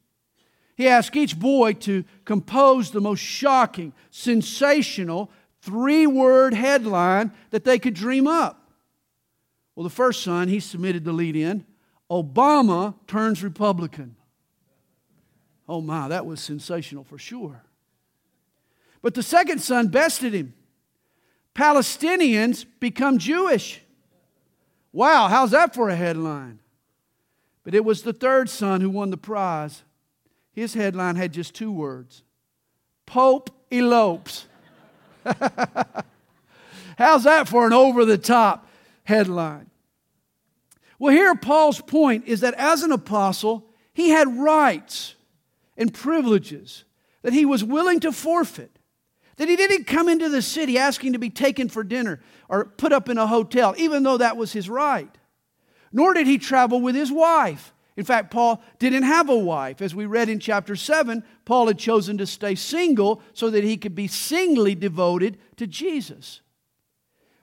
He 0.75 0.87
asked 0.87 1.15
each 1.15 1.39
boy 1.39 1.73
to 1.73 2.03
compose 2.25 2.91
the 2.91 3.01
most 3.01 3.21
shocking, 3.21 3.93
sensational, 4.11 5.31
three 5.61 6.05
word 6.05 6.53
headline 6.53 7.31
that 7.49 7.63
they 7.63 7.79
could 7.79 7.93
dream 7.93 8.27
up. 8.27 8.71
Well, 9.75 9.83
the 9.83 9.89
first 9.89 10.23
son, 10.23 10.49
he 10.49 10.59
submitted 10.59 11.05
the 11.05 11.13
lead 11.13 11.35
in 11.35 11.65
Obama 12.11 12.95
turns 13.07 13.43
Republican. 13.43 14.16
Oh 15.67 15.81
my, 15.81 16.07
that 16.07 16.25
was 16.25 16.39
sensational 16.39 17.03
for 17.03 17.17
sure. 17.17 17.63
But 19.01 19.13
the 19.13 19.23
second 19.23 19.59
son 19.61 19.87
bested 19.87 20.33
him. 20.33 20.53
Palestinians 21.53 22.65
become 22.79 23.17
Jewish. 23.17 23.81
Wow, 24.91 25.27
how's 25.27 25.51
that 25.51 25.73
for 25.73 25.89
a 25.89 25.95
headline? 25.95 26.59
But 27.63 27.75
it 27.75 27.83
was 27.83 28.03
the 28.03 28.13
third 28.13 28.49
son 28.49 28.81
who 28.81 28.89
won 28.89 29.09
the 29.09 29.17
prize. 29.17 29.83
His 30.53 30.73
headline 30.73 31.15
had 31.15 31.33
just 31.33 31.53
two 31.53 31.71
words 31.71 32.23
Pope 33.05 33.49
elopes. 33.71 34.45
how's 36.97 37.25
that 37.25 37.47
for 37.47 37.67
an 37.67 37.73
over 37.73 38.05
the 38.05 38.17
top 38.17 38.67
headline? 39.03 39.69
Well, 40.99 41.13
here 41.13 41.35
Paul's 41.35 41.81
point 41.81 42.25
is 42.25 42.39
that 42.39 42.53
as 42.55 42.83
an 42.83 42.91
apostle, 42.91 43.69
he 43.93 44.09
had 44.09 44.39
rights 44.39 45.15
and 45.77 45.93
privileges 45.93 46.83
that 47.21 47.33
he 47.33 47.45
was 47.45 47.63
willing 47.63 47.99
to 48.01 48.11
forfeit. 48.11 48.79
That 49.37 49.47
he 49.47 49.55
didn't 49.55 49.85
come 49.85 50.09
into 50.09 50.29
the 50.29 50.41
city 50.41 50.77
asking 50.77 51.13
to 51.13 51.19
be 51.19 51.29
taken 51.29 51.69
for 51.69 51.83
dinner 51.83 52.21
or 52.49 52.65
put 52.65 52.91
up 52.91 53.07
in 53.07 53.19
a 53.19 53.27
hotel, 53.27 53.75
even 53.77 54.01
though 54.01 54.17
that 54.17 54.35
was 54.35 54.51
his 54.51 54.69
right. 54.69 55.15
Nor 55.91 56.15
did 56.15 56.25
he 56.25 56.37
travel 56.37 56.81
with 56.81 56.95
his 56.95 57.11
wife. 57.11 57.73
In 57.95 58.05
fact, 58.05 58.31
Paul 58.31 58.61
didn't 58.79 59.03
have 59.03 59.29
a 59.29 59.37
wife. 59.37 59.81
As 59.81 59.95
we 59.95 60.05
read 60.05 60.29
in 60.29 60.39
chapter 60.39 60.75
7, 60.75 61.23
Paul 61.45 61.67
had 61.67 61.79
chosen 61.79 62.17
to 62.19 62.25
stay 62.25 62.55
single 62.55 63.21
so 63.33 63.49
that 63.49 63.63
he 63.63 63.77
could 63.77 63.95
be 63.95 64.07
singly 64.07 64.75
devoted 64.75 65.37
to 65.57 65.67
Jesus. 65.67 66.41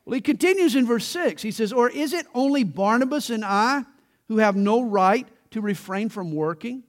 Well, 0.05 0.15
he 0.15 0.21
continues 0.21 0.77
in 0.77 0.87
verse 0.87 1.07
6. 1.07 1.43
He 1.43 1.51
says, 1.51 1.73
Or 1.73 1.89
is 1.89 2.13
it 2.13 2.27
only 2.35 2.63
Barnabas 2.63 3.31
and 3.31 3.45
I 3.45 3.85
who 4.29 4.39
have 4.39 4.57
no 4.57 4.83
right 4.83 5.27
to 5.51 5.61
refrain 5.61 6.09
from 6.09 6.33
working? 6.33 6.85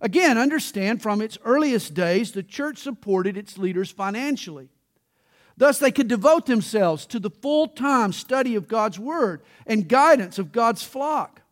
Again, 0.00 0.36
understand 0.36 1.02
from 1.02 1.22
its 1.22 1.38
earliest 1.44 1.94
days, 1.94 2.32
the 2.32 2.42
church 2.42 2.78
supported 2.78 3.36
its 3.36 3.56
leaders 3.56 3.90
financially. 3.90 4.68
Thus, 5.56 5.78
they 5.78 5.90
could 5.90 6.08
devote 6.08 6.46
themselves 6.46 7.06
to 7.06 7.18
the 7.18 7.30
full 7.30 7.68
time 7.68 8.12
study 8.12 8.54
of 8.56 8.68
God's 8.68 8.98
Word 8.98 9.42
and 9.66 9.88
guidance 9.88 10.38
of 10.38 10.52
God's 10.52 10.82
flock. 10.82 11.42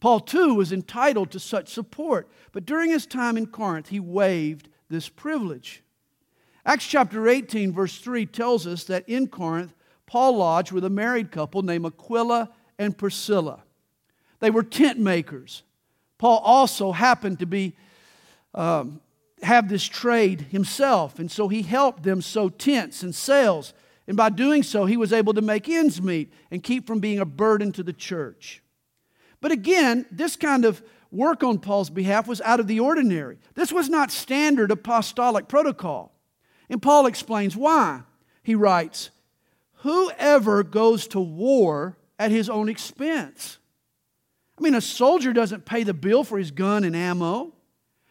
Paul, 0.00 0.20
too, 0.20 0.54
was 0.54 0.72
entitled 0.72 1.30
to 1.32 1.40
such 1.40 1.68
support, 1.68 2.28
but 2.52 2.66
during 2.66 2.90
his 2.90 3.06
time 3.06 3.36
in 3.36 3.46
Corinth, 3.46 3.88
he 3.88 4.00
waived 4.00 4.68
this 4.88 5.08
privilege. 5.08 5.82
Acts 6.64 6.86
chapter 6.86 7.28
18, 7.28 7.72
verse 7.72 7.98
3 7.98 8.26
tells 8.26 8.66
us 8.66 8.84
that 8.84 9.08
in 9.08 9.28
Corinth, 9.28 9.74
Paul 10.06 10.36
lodged 10.36 10.72
with 10.72 10.84
a 10.84 10.90
married 10.90 11.30
couple 11.30 11.62
named 11.62 11.86
Aquila 11.86 12.50
and 12.78 12.96
Priscilla. 12.96 13.62
They 14.40 14.50
were 14.50 14.62
tent 14.62 14.98
makers. 14.98 15.62
Paul 16.18 16.38
also 16.44 16.92
happened 16.92 17.38
to 17.38 17.46
be 17.46 17.74
um, 18.54 19.00
have 19.42 19.68
this 19.68 19.84
trade 19.84 20.42
himself, 20.50 21.18
and 21.18 21.30
so 21.30 21.48
he 21.48 21.62
helped 21.62 22.02
them 22.02 22.20
sew 22.20 22.48
tents 22.48 23.02
and 23.02 23.14
sails. 23.14 23.72
And 24.06 24.16
by 24.16 24.30
doing 24.30 24.62
so, 24.62 24.86
he 24.86 24.96
was 24.96 25.12
able 25.12 25.34
to 25.34 25.42
make 25.42 25.68
ends 25.68 26.02
meet 26.02 26.32
and 26.50 26.62
keep 26.62 26.86
from 26.86 26.98
being 26.98 27.20
a 27.20 27.24
burden 27.24 27.72
to 27.72 27.82
the 27.82 27.92
church. 27.92 28.62
But 29.40 29.52
again, 29.52 30.06
this 30.10 30.34
kind 30.34 30.64
of 30.64 30.82
work 31.12 31.44
on 31.44 31.58
Paul's 31.58 31.90
behalf 31.90 32.26
was 32.26 32.40
out 32.40 32.58
of 32.58 32.66
the 32.66 32.80
ordinary. 32.80 33.38
This 33.54 33.70
was 33.70 33.88
not 33.88 34.10
standard 34.10 34.70
apostolic 34.70 35.46
protocol. 35.46 36.12
And 36.68 36.82
Paul 36.82 37.06
explains 37.06 37.56
why. 37.56 38.02
He 38.42 38.54
writes, 38.54 39.10
Whoever 39.82 40.64
goes 40.64 41.06
to 41.08 41.20
war 41.20 41.96
at 42.18 42.32
his 42.32 42.50
own 42.50 42.68
expense 42.68 43.57
I 44.58 44.62
mean, 44.62 44.74
a 44.74 44.80
soldier 44.80 45.32
doesn't 45.32 45.64
pay 45.64 45.84
the 45.84 45.94
bill 45.94 46.24
for 46.24 46.36
his 46.36 46.50
gun 46.50 46.82
and 46.82 46.96
ammo. 46.96 47.52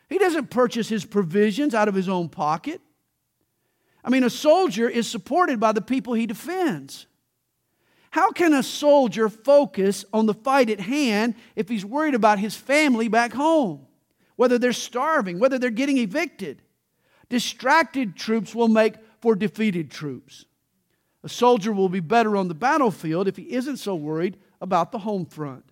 He 0.09 0.17
doesn't 0.17 0.49
purchase 0.49 0.87
his 0.87 1.03
provisions 1.03 1.75
out 1.75 1.89
of 1.89 1.95
his 1.95 2.07
own 2.07 2.29
pocket. 2.29 2.79
I 4.03 4.09
mean, 4.09 4.23
a 4.23 4.29
soldier 4.29 4.87
is 4.87 5.09
supported 5.09 5.59
by 5.59 5.73
the 5.73 5.81
people 5.81 6.13
he 6.13 6.25
defends. 6.25 7.07
How 8.11 8.31
can 8.31 8.53
a 8.53 8.63
soldier 8.63 9.27
focus 9.27 10.05
on 10.13 10.25
the 10.25 10.33
fight 10.33 10.69
at 10.69 10.79
hand 10.79 11.35
if 11.57 11.67
he's 11.67 11.85
worried 11.85 12.15
about 12.15 12.39
his 12.39 12.55
family 12.55 13.09
back 13.09 13.33
home? 13.33 13.85
Whether 14.37 14.57
they're 14.57 14.71
starving, 14.71 15.39
whether 15.39 15.59
they're 15.59 15.69
getting 15.69 15.97
evicted. 15.97 16.61
Distracted 17.27 18.15
troops 18.15 18.55
will 18.55 18.69
make 18.69 18.95
for 19.19 19.35
defeated 19.35 19.91
troops. 19.91 20.45
A 21.23 21.29
soldier 21.29 21.73
will 21.73 21.89
be 21.89 21.99
better 21.99 22.37
on 22.37 22.47
the 22.47 22.55
battlefield 22.55 23.27
if 23.27 23.35
he 23.35 23.51
isn't 23.51 23.77
so 23.77 23.95
worried 23.95 24.37
about 24.61 24.93
the 24.93 24.99
home 24.99 25.25
front. 25.25 25.66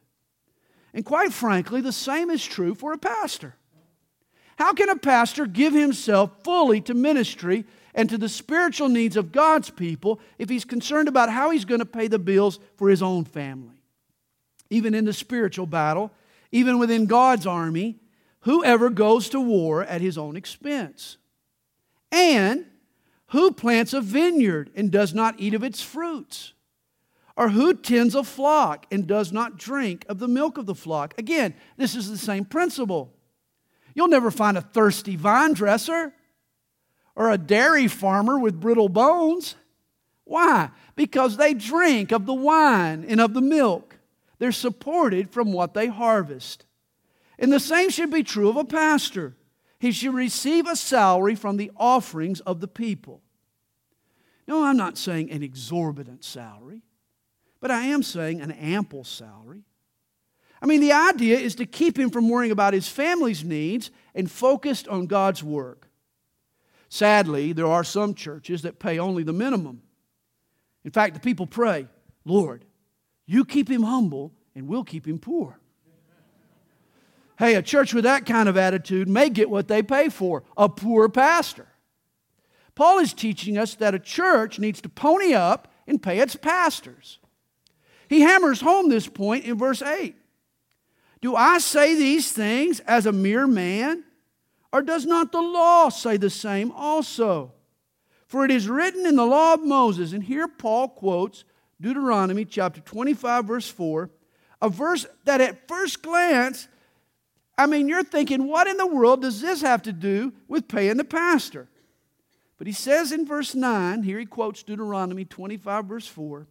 And 0.95 1.03
quite 1.03 1.33
frankly, 1.33 1.81
the 1.81 1.91
same 1.91 2.29
is 2.29 2.43
true 2.43 2.73
for 2.73 2.93
a 2.93 2.97
pastor. 2.97 3.53
How 4.57 4.73
can 4.73 4.87
a 4.87 4.95
pastor 4.95 5.45
give 5.45 5.73
himself 5.73 6.31
fully 6.45 6.79
to 6.81 6.93
ministry 6.93 7.65
and 7.93 8.09
to 8.09 8.17
the 8.17 8.29
spiritual 8.29 8.87
needs 8.87 9.17
of 9.17 9.33
God's 9.33 9.69
people 9.69 10.21
if 10.39 10.47
he's 10.47 10.63
concerned 10.63 11.09
about 11.09 11.29
how 11.29 11.49
he's 11.49 11.65
going 11.65 11.81
to 11.81 11.85
pay 11.85 12.07
the 12.07 12.17
bills 12.17 12.59
for 12.77 12.89
his 12.89 13.03
own 13.03 13.25
family? 13.25 13.75
Even 14.69 14.93
in 14.93 15.03
the 15.03 15.11
spiritual 15.11 15.65
battle, 15.65 16.11
even 16.53 16.79
within 16.79 17.07
God's 17.07 17.45
army, 17.45 17.99
whoever 18.41 18.89
goes 18.89 19.27
to 19.29 19.41
war 19.41 19.83
at 19.83 19.99
his 19.99 20.17
own 20.17 20.37
expense? 20.37 21.17
And 22.09 22.65
who 23.27 23.51
plants 23.51 23.91
a 23.91 23.99
vineyard 23.99 24.71
and 24.75 24.89
does 24.89 25.13
not 25.13 25.35
eat 25.39 25.53
of 25.53 25.63
its 25.63 25.81
fruits? 25.81 26.53
Or 27.37 27.49
who 27.49 27.73
tends 27.73 28.15
a 28.15 28.23
flock 28.23 28.85
and 28.91 29.05
does 29.05 29.31
not 29.31 29.57
drink 29.57 30.05
of 30.07 30.19
the 30.19 30.27
milk 30.27 30.57
of 30.57 30.65
the 30.65 30.75
flock? 30.75 31.13
Again, 31.17 31.53
this 31.77 31.95
is 31.95 32.09
the 32.09 32.17
same 32.17 32.45
principle. 32.45 33.13
You'll 33.93 34.07
never 34.07 34.31
find 34.31 34.57
a 34.57 34.61
thirsty 34.61 35.15
vine 35.15 35.53
dresser 35.53 36.13
or 37.15 37.31
a 37.31 37.37
dairy 37.37 37.87
farmer 37.87 38.39
with 38.39 38.59
brittle 38.59 38.89
bones. 38.89 39.55
Why? 40.23 40.69
Because 40.95 41.37
they 41.37 41.53
drink 41.53 42.11
of 42.11 42.25
the 42.25 42.33
wine 42.33 43.05
and 43.07 43.19
of 43.19 43.33
the 43.33 43.41
milk. 43.41 43.97
They're 44.39 44.51
supported 44.51 45.31
from 45.31 45.53
what 45.53 45.73
they 45.73 45.87
harvest. 45.87 46.65
And 47.37 47.51
the 47.51 47.59
same 47.59 47.89
should 47.89 48.11
be 48.11 48.23
true 48.23 48.49
of 48.49 48.57
a 48.57 48.65
pastor. 48.65 49.35
He 49.79 49.91
should 49.91 50.13
receive 50.13 50.67
a 50.67 50.75
salary 50.75 51.35
from 51.35 51.57
the 51.57 51.71
offerings 51.75 52.39
of 52.41 52.59
the 52.59 52.67
people. 52.67 53.21
No, 54.47 54.63
I'm 54.63 54.77
not 54.77 54.97
saying 54.97 55.31
an 55.31 55.43
exorbitant 55.43 56.23
salary. 56.23 56.81
But 57.65 57.71
I 57.71 57.85
am 57.85 58.03
saying 58.03 58.41
an 58.41 58.51
ample 58.51 59.03
salary. 59.03 59.63
I 60.61 60.67
mean, 60.67 60.81
the 60.81 60.91
idea 60.91 61.39
is 61.39 61.55
to 61.55 61.65
keep 61.65 61.97
him 61.97 62.11
from 62.11 62.29
worrying 62.29 62.51
about 62.51 62.75
his 62.75 62.87
family's 62.87 63.43
needs 63.43 63.89
and 64.13 64.29
focused 64.29 64.87
on 64.87 65.07
God's 65.07 65.43
work. 65.43 65.89
Sadly, 66.89 67.53
there 67.53 67.65
are 67.65 67.83
some 67.83 68.13
churches 68.13 68.61
that 68.61 68.77
pay 68.77 68.99
only 68.99 69.23
the 69.23 69.33
minimum. 69.33 69.81
In 70.83 70.91
fact, 70.91 71.15
the 71.15 71.19
people 71.19 71.47
pray, 71.47 71.87
Lord, 72.23 72.65
you 73.25 73.43
keep 73.43 73.67
him 73.67 73.81
humble 73.81 74.31
and 74.53 74.67
we'll 74.67 74.83
keep 74.83 75.07
him 75.07 75.17
poor. 75.17 75.57
Hey, 77.39 77.55
a 77.55 77.63
church 77.63 77.95
with 77.95 78.03
that 78.03 78.27
kind 78.27 78.47
of 78.47 78.57
attitude 78.57 79.09
may 79.09 79.31
get 79.31 79.49
what 79.49 79.67
they 79.67 79.81
pay 79.81 80.09
for 80.09 80.43
a 80.55 80.69
poor 80.69 81.09
pastor. 81.09 81.69
Paul 82.75 82.99
is 82.99 83.11
teaching 83.11 83.57
us 83.57 83.73
that 83.73 83.95
a 83.95 83.99
church 83.99 84.59
needs 84.59 84.81
to 84.81 84.87
pony 84.89 85.33
up 85.33 85.67
and 85.87 85.99
pay 85.99 86.19
its 86.19 86.35
pastors. 86.35 87.17
He 88.07 88.21
hammers 88.21 88.61
home 88.61 88.89
this 88.89 89.07
point 89.07 89.45
in 89.45 89.57
verse 89.57 89.81
8. 89.81 90.15
Do 91.21 91.35
I 91.35 91.57
say 91.57 91.95
these 91.95 92.31
things 92.31 92.79
as 92.81 93.05
a 93.05 93.11
mere 93.11 93.47
man? 93.47 94.03
Or 94.71 94.81
does 94.81 95.05
not 95.05 95.31
the 95.31 95.41
law 95.41 95.89
say 95.89 96.17
the 96.17 96.29
same 96.29 96.71
also? 96.71 97.53
For 98.27 98.43
it 98.43 98.51
is 98.51 98.67
written 98.67 99.05
in 99.05 99.15
the 99.15 99.25
law 99.25 99.53
of 99.53 99.63
Moses, 99.63 100.11
and 100.11 100.23
here 100.23 100.47
Paul 100.47 100.89
quotes 100.89 101.45
Deuteronomy 101.79 102.45
chapter 102.45 102.81
25, 102.81 103.45
verse 103.45 103.69
4 103.69 104.09
A 104.61 104.69
verse 104.69 105.05
that 105.23 105.41
at 105.41 105.67
first 105.67 106.01
glance, 106.01 106.67
I 107.57 107.67
mean, 107.67 107.87
you're 107.87 108.03
thinking, 108.03 108.47
what 108.47 108.67
in 108.67 108.77
the 108.77 108.87
world 108.87 109.21
does 109.21 109.39
this 109.41 109.61
have 109.61 109.83
to 109.83 109.93
do 109.93 110.33
with 110.47 110.67
paying 110.67 110.97
the 110.97 111.05
pastor? 111.05 111.69
But 112.57 112.67
he 112.67 112.73
says 112.73 113.11
in 113.11 113.25
verse 113.25 113.55
9, 113.55 114.03
here 114.03 114.19
he 114.19 114.25
quotes 114.25 114.63
Deuteronomy 114.63 115.25
25, 115.25 115.85
verse 115.85 116.07
4 116.07 116.47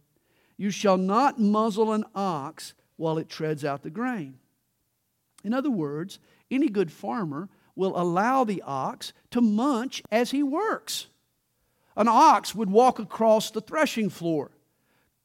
You 0.57 0.69
shall 0.69 0.97
not 0.97 1.39
muzzle 1.39 1.91
an 1.91 2.05
ox 2.13 2.73
while 2.97 3.17
it 3.17 3.29
treads 3.29 3.65
out 3.65 3.83
the 3.83 3.89
grain. 3.89 4.39
In 5.43 5.53
other 5.53 5.69
words, 5.69 6.19
any 6.49 6.69
good 6.69 6.91
farmer 6.91 7.49
will 7.75 7.99
allow 7.99 8.43
the 8.43 8.61
ox 8.65 9.13
to 9.31 9.41
munch 9.41 10.01
as 10.11 10.31
he 10.31 10.41
works. 10.41 11.07
An 11.97 12.07
ox 12.07 12.55
would 12.55 12.69
walk 12.69 12.99
across 12.99 13.51
the 13.51 13.61
threshing 13.61 14.09
floor, 14.09 14.51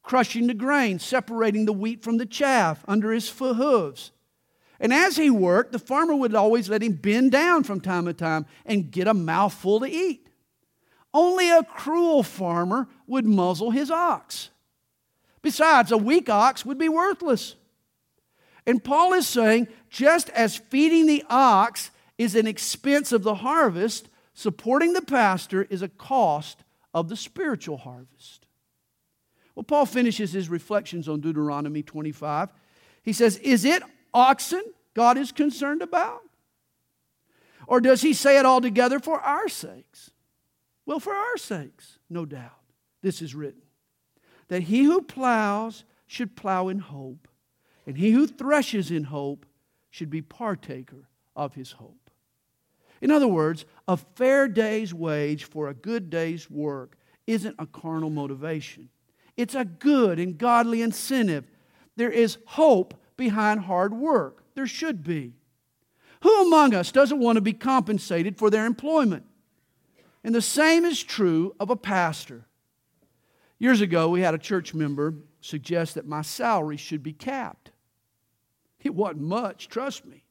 crushing 0.03 0.47
the 0.47 0.55
grain, 0.55 0.99
separating 0.99 1.65
the 1.65 1.73
wheat 1.73 2.03
from 2.03 2.19
the 2.19 2.27
chaff 2.27 2.85
under 2.87 3.13
his 3.13 3.29
hooves. 3.31 4.11
And 4.79 4.93
as 4.93 5.17
he 5.17 5.31
worked, 5.31 5.73
the 5.73 5.79
farmer 5.79 6.15
would 6.15 6.35
always 6.35 6.69
let 6.69 6.83
him 6.83 6.93
bend 6.95 7.33
down 7.33 7.65
from 7.65 7.81
time 7.81 8.07
to 8.07 8.15
time 8.15 8.47
and 8.65 8.91
get 8.91 9.07
a 9.07 9.15
mouthful 9.15 9.81
to 9.81 9.87
eat. 9.87 10.29
Only 11.13 11.51
a 11.51 11.65
cruel 11.65 12.23
farmer 12.23 12.89
would 13.07 13.27
muzzle 13.27 13.73
his 13.73 13.91
ox. 13.91 14.50
Besides, 15.43 15.91
a 15.93 15.99
weak 15.99 16.29
ox 16.29 16.65
would 16.67 16.79
be 16.79 16.89
worthless. 16.89 17.57
And 18.67 18.83
Paul 18.83 19.15
is 19.15 19.27
saying 19.27 19.69
just 19.89 20.29
as 20.31 20.57
feeding 20.57 21.07
the 21.07 21.25
ox 21.29 21.91
is 22.19 22.35
an 22.35 22.47
expense 22.47 23.13
of 23.13 23.23
the 23.23 23.37
harvest, 23.37 24.09
supporting 24.35 24.93
the 24.93 25.03
pastor 25.03 25.67
is 25.71 25.83
a 25.83 25.89
cost 25.89 26.63
of 26.93 27.09
the 27.09 27.17
spiritual 27.17 27.79
harvest. 27.79 28.47
Well, 29.55 29.65
Paul 29.65 29.87
finishes 29.87 30.33
his 30.33 30.49
reflections 30.49 31.09
on 31.09 31.21
Deuteronomy 31.21 31.83
25. 31.83 32.51
He 33.03 33.13
says, 33.13 33.37
Is 33.39 33.65
it 33.65 33.83
oxen 34.13 34.63
God 34.95 35.17
is 35.17 35.33
concerned 35.33 35.83
about? 35.83 36.21
Or 37.67 37.81
does 37.81 38.03
he 38.03 38.13
say 38.13 38.39
it 38.39 38.47
all 38.47 38.61
together 38.61 38.99
for 39.01 39.21
our 39.21 39.49
sakes? 39.49 40.11
Well, 40.87 41.01
for 41.01 41.15
our 41.15 41.37
sakes, 41.37 41.99
no 42.09 42.25
doubt. 42.25 42.53
This 43.03 43.23
is 43.23 43.35
written 43.35 43.63
that 44.51 44.65
he 44.65 44.83
who 44.83 45.01
plows 45.01 45.85
should 46.09 46.37
plow 46.37 46.69
in 46.69 46.81
hope, 46.81 47.29
and 47.87 47.97
he 47.97 48.11
who 48.11 48.27
threshes 48.27 48.91
in 48.91 49.05
hope 49.05 49.47
should 49.91 50.11
be 50.11 50.21
partaker 50.21 51.09
of 51.37 51.55
his 51.55 51.71
hope. 51.71 52.11
In 53.01 53.13
other 53.13 53.29
words, 53.29 53.65
a 53.87 53.97
fair 53.97 54.49
day's 54.49 54.93
wage 54.93 55.45
for 55.45 55.69
a 55.69 55.75
good 55.75 56.11
day's 56.11 56.51
work 56.51 56.97
isn't 57.29 57.55
a 57.61 57.67
carnal 57.67 58.11
motivation. 58.11 58.89
It's 59.37 59.55
a 59.55 59.65
good 59.65 60.19
and 60.19 60.37
godly 60.37 60.83
incentive. 60.83 61.49
There 61.95 62.11
is 62.11 62.39
hope 62.45 62.95
behind 63.17 63.61
hard 63.61 63.95
work. 63.95 64.43
There 64.57 64.67
should 64.67 65.05
be. 65.05 65.35
Who 66.23 66.43
among 66.43 66.75
us 66.75 66.91
doesn't 66.91 67.21
want 67.21 67.37
to 67.37 67.41
be 67.41 67.53
compensated 67.53 68.37
for 68.37 68.51
their 68.51 68.67
employment? 68.67 69.25
And 70.25 70.35
the 70.35 70.43
same 70.43 70.85
is 70.85 71.03
true 71.03 71.55
of 71.61 71.71
a 71.71 71.77
pastor. 71.77 72.47
Years 73.61 73.83
ago, 73.83 74.09
we 74.09 74.23
had 74.23 74.35
a 74.35 74.39
church 74.39 74.73
member 74.73 75.15
suggest 75.43 75.95
that 75.95 76.07
my 76.07 76.23
salary 76.23 76.79
should 76.79 77.03
be 77.03 77.13
capped. 77.13 77.71
It 78.83 78.95
wasn't 78.95 79.21
much, 79.21 79.69
trust 79.69 80.07
me. 80.07 80.25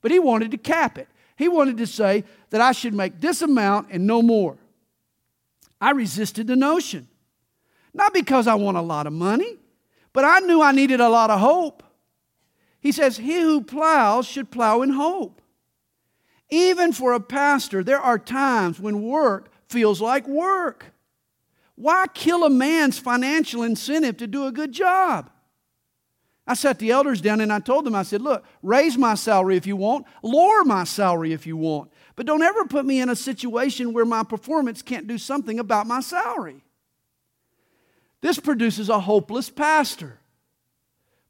But 0.00 0.12
he 0.12 0.20
wanted 0.20 0.52
to 0.52 0.56
cap 0.56 0.96
it. 0.96 1.08
He 1.36 1.48
wanted 1.48 1.76
to 1.78 1.88
say 1.88 2.22
that 2.50 2.60
I 2.60 2.70
should 2.70 2.94
make 2.94 3.20
this 3.20 3.42
amount 3.42 3.88
and 3.90 4.06
no 4.06 4.22
more. 4.22 4.58
I 5.80 5.90
resisted 5.90 6.46
the 6.46 6.54
notion. 6.54 7.08
Not 7.92 8.14
because 8.14 8.46
I 8.46 8.54
want 8.54 8.76
a 8.76 8.82
lot 8.82 9.08
of 9.08 9.12
money, 9.12 9.58
but 10.12 10.24
I 10.24 10.38
knew 10.38 10.62
I 10.62 10.70
needed 10.70 11.00
a 11.00 11.08
lot 11.08 11.30
of 11.30 11.40
hope. 11.40 11.82
He 12.78 12.92
says, 12.92 13.16
He 13.16 13.40
who 13.40 13.62
plows 13.62 14.24
should 14.24 14.52
plow 14.52 14.82
in 14.82 14.90
hope. 14.90 15.42
Even 16.48 16.92
for 16.92 17.12
a 17.12 17.20
pastor, 17.20 17.82
there 17.82 18.00
are 18.00 18.20
times 18.20 18.78
when 18.78 19.02
work 19.02 19.50
feels 19.68 20.00
like 20.00 20.28
work. 20.28 20.91
Why 21.74 22.06
kill 22.12 22.44
a 22.44 22.50
man's 22.50 22.98
financial 22.98 23.62
incentive 23.62 24.18
to 24.18 24.26
do 24.26 24.46
a 24.46 24.52
good 24.52 24.72
job? 24.72 25.30
I 26.46 26.54
sat 26.54 26.78
the 26.78 26.90
elders 26.90 27.20
down 27.20 27.40
and 27.40 27.52
I 27.52 27.60
told 27.60 27.84
them, 27.84 27.94
I 27.94 28.02
said, 28.02 28.20
look, 28.20 28.44
raise 28.62 28.98
my 28.98 29.14
salary 29.14 29.56
if 29.56 29.66
you 29.66 29.76
want, 29.76 30.06
lower 30.22 30.64
my 30.64 30.84
salary 30.84 31.32
if 31.32 31.46
you 31.46 31.56
want, 31.56 31.90
but 32.16 32.26
don't 32.26 32.42
ever 32.42 32.64
put 32.64 32.84
me 32.84 33.00
in 33.00 33.08
a 33.08 33.16
situation 33.16 33.92
where 33.92 34.04
my 34.04 34.24
performance 34.24 34.82
can't 34.82 35.06
do 35.06 35.18
something 35.18 35.58
about 35.58 35.86
my 35.86 36.00
salary. 36.00 36.62
This 38.20 38.38
produces 38.38 38.88
a 38.88 39.00
hopeless 39.00 39.50
pastor. 39.50 40.18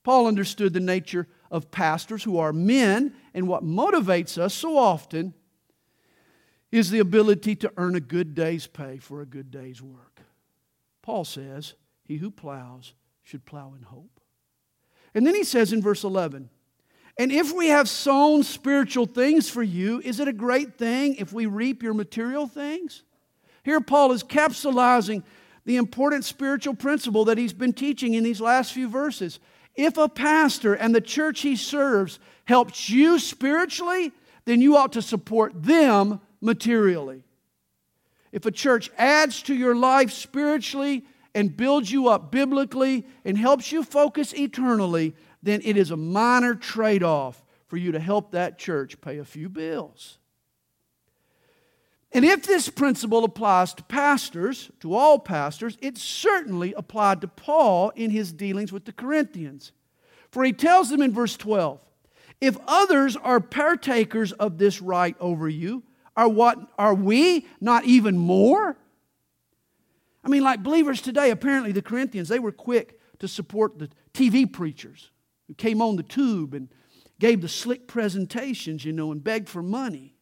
Paul 0.03 0.27
understood 0.27 0.73
the 0.73 0.81
nature 0.81 1.29
of 1.51 1.71
pastors 1.71 2.25
who 2.25 2.39
are 2.39 2.53
men, 2.53 3.15
and 3.35 3.47
what 3.47 3.65
motivates 3.65 4.39
us 4.39 4.53
so 4.53 4.77
often 4.77 5.35
is 6.71 6.91
the 6.91 6.99
ability 6.99 7.55
to 7.57 7.73
earn 7.77 7.95
a 7.95 8.01
good 8.01 8.35
day's 8.35 8.67
pay 8.67 8.97
for 8.99 9.21
a 9.21 9.27
good 9.27 9.51
day's 9.51 9.81
work. 9.81 10.12
Paul 11.03 11.25
says, 11.25 11.75
He 12.05 12.17
who 12.17 12.31
plows 12.31 12.95
should 13.23 13.45
plow 13.45 13.75
in 13.77 13.83
hope. 13.83 14.21
And 15.15 15.27
then 15.27 15.35
he 15.35 15.45
says 15.45 15.73
in 15.73 15.83
verse 15.83 16.05
11, 16.05 16.49
and 17.19 17.31
if 17.31 17.53
we 17.53 17.69
have 17.69 17.89
sown 17.89 18.43
spiritual 18.43 19.07
things 19.07 19.51
for 19.51 19.63
you, 19.63 20.01
is 20.01 20.19
it 20.19 20.29
a 20.29 20.33
great 20.33 20.79
thing 20.79 21.17
if 21.17 21.33
we 21.33 21.47
reap 21.47 21.83
your 21.83 21.93
material 21.93 22.47
things? 22.47 23.03
Here, 23.65 23.81
Paul 23.81 24.13
is 24.13 24.25
capsulizing 24.25 25.23
the 25.65 25.77
important 25.77 26.25
spiritual 26.25 26.75
principle 26.75 27.27
that 27.27 27.39
he's 27.39 27.53
been 27.53 27.75
teaching 27.75 28.15
in 28.15 28.25
these 28.25 28.41
last 28.41 28.73
few 28.73 28.89
verses. 28.89 29.39
If 29.75 29.99
a 29.99 30.09
pastor 30.09 30.75
and 30.75 30.95
the 30.95 31.01
church 31.01 31.43
he 31.43 31.55
serves 31.55 32.19
helps 32.47 32.89
you 32.91 33.19
spiritually, 33.19 34.13
then 34.45 34.61
you 34.61 34.77
ought 34.77 34.93
to 34.95 35.03
support 35.03 35.63
them 35.63 36.21
materially. 36.41 37.25
If 38.33 38.47
a 38.47 38.51
church 38.51 38.91
adds 38.97 39.43
to 39.43 39.55
your 39.55 39.77
life 39.77 40.11
spiritually 40.11 41.05
and 41.35 41.57
builds 41.57 41.93
you 41.93 42.09
up 42.09 42.33
biblically 42.33 43.07
and 43.25 43.37
helps 43.37 43.71
you 43.71 43.85
focus 43.85 44.35
eternally, 44.35 45.15
then 45.43 45.61
it 45.65 45.77
is 45.77 45.91
a 45.91 45.97
minor 45.97 46.55
trade 46.55 47.03
off 47.03 47.45
for 47.69 47.77
you 47.77 47.93
to 47.93 48.01
help 48.01 48.33
that 48.33 48.59
church 48.59 49.01
pay 49.01 49.19
a 49.19 49.25
few 49.25 49.49
bills. 49.49 50.19
And 52.15 52.25
if 52.25 52.47
this 52.47 52.69
principle 52.69 53.25
applies 53.25 53.73
to 53.75 53.83
pastors, 53.85 54.71
to 54.81 54.95
all 54.95 55.19
pastors, 55.19 55.79
it 55.81 55.97
certainly 55.97 56.75
applied 56.75 57.23
to 57.23 57.29
Paul 57.29 57.91
in 57.91 58.11
his 58.11 58.33
dealings 58.33 58.73
with 58.73 58.85
the 58.85 58.93
Corinthians. 58.93 59.73
For 60.31 60.45
he 60.45 60.53
tells 60.53 60.91
them 60.91 61.03
in 61.03 61.13
verse 61.13 61.37
12 61.37 61.81
if 62.41 62.57
others 62.67 63.17
are 63.17 63.41
partakers 63.41 64.33
of 64.33 64.59
this 64.59 64.83
right 64.83 65.15
over 65.21 65.49
you, 65.49 65.85
are 66.17 66.29
what 66.29 66.59
are 66.79 66.95
we 66.95 67.47
not 67.61 67.85
even 67.85 68.19
more? 68.19 68.77
I 70.25 70.29
mean, 70.29 70.43
like 70.43 70.63
believers 70.63 71.01
today, 71.01 71.31
apparently 71.31 71.73
the 71.73 71.83
Corinthians, 71.83 72.29
they 72.29 72.39
were 72.39 72.53
quick 72.53 73.01
to 73.19 73.29
support 73.29 73.79
the 73.79 73.89
TV 74.15 74.51
preachers 74.51 75.11
who 75.49 75.55
came 75.55 75.83
on 75.83 75.97
the 75.97 76.03
tube 76.03 76.55
and 76.55 76.69
gave 77.19 77.41
the 77.41 77.49
slick 77.49 77.87
presentations, 77.87 78.85
you 78.85 78.93
know, 78.93 79.13
and 79.13 79.23
begged 79.23 79.49
for 79.49 79.63
money. 79.63 80.15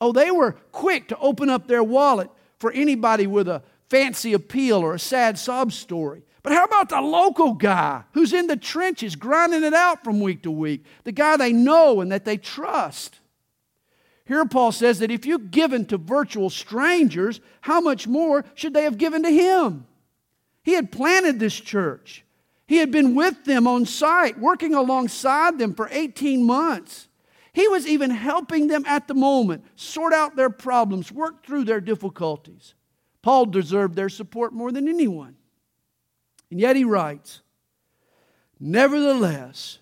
Oh, 0.00 0.12
they 0.12 0.30
were 0.30 0.52
quick 0.72 1.08
to 1.08 1.18
open 1.18 1.50
up 1.50 1.66
their 1.66 1.84
wallet 1.84 2.30
for 2.58 2.72
anybody 2.72 3.26
with 3.26 3.48
a 3.48 3.62
fancy 3.88 4.32
appeal 4.32 4.78
or 4.78 4.94
a 4.94 4.98
sad 4.98 5.38
sob 5.38 5.72
story. 5.72 6.22
But 6.42 6.52
how 6.52 6.64
about 6.64 6.88
the 6.88 7.00
local 7.00 7.52
guy 7.52 8.04
who's 8.12 8.32
in 8.32 8.46
the 8.46 8.56
trenches 8.56 9.14
grinding 9.14 9.62
it 9.62 9.74
out 9.74 10.02
from 10.02 10.20
week 10.20 10.42
to 10.44 10.50
week? 10.50 10.84
The 11.04 11.12
guy 11.12 11.36
they 11.36 11.52
know 11.52 12.00
and 12.00 12.10
that 12.12 12.24
they 12.24 12.38
trust. 12.38 13.19
Here, 14.30 14.44
Paul 14.44 14.70
says 14.70 15.00
that 15.00 15.10
if 15.10 15.26
you've 15.26 15.50
given 15.50 15.86
to 15.86 15.98
virtual 15.98 16.50
strangers, 16.50 17.40
how 17.62 17.80
much 17.80 18.06
more 18.06 18.44
should 18.54 18.74
they 18.74 18.84
have 18.84 18.96
given 18.96 19.24
to 19.24 19.28
him? 19.28 19.88
He 20.62 20.74
had 20.74 20.92
planted 20.92 21.40
this 21.40 21.58
church, 21.58 22.24
he 22.68 22.76
had 22.76 22.92
been 22.92 23.16
with 23.16 23.44
them 23.44 23.66
on 23.66 23.86
site, 23.86 24.38
working 24.38 24.72
alongside 24.72 25.58
them 25.58 25.74
for 25.74 25.88
18 25.90 26.44
months. 26.44 27.08
He 27.52 27.66
was 27.66 27.88
even 27.88 28.10
helping 28.10 28.68
them 28.68 28.84
at 28.86 29.08
the 29.08 29.14
moment 29.14 29.64
sort 29.74 30.12
out 30.12 30.36
their 30.36 30.48
problems, 30.48 31.10
work 31.10 31.44
through 31.44 31.64
their 31.64 31.80
difficulties. 31.80 32.74
Paul 33.22 33.46
deserved 33.46 33.96
their 33.96 34.08
support 34.08 34.52
more 34.52 34.70
than 34.70 34.86
anyone. 34.86 35.34
And 36.52 36.60
yet 36.60 36.76
he 36.76 36.84
writes, 36.84 37.40
Nevertheless, 38.60 39.80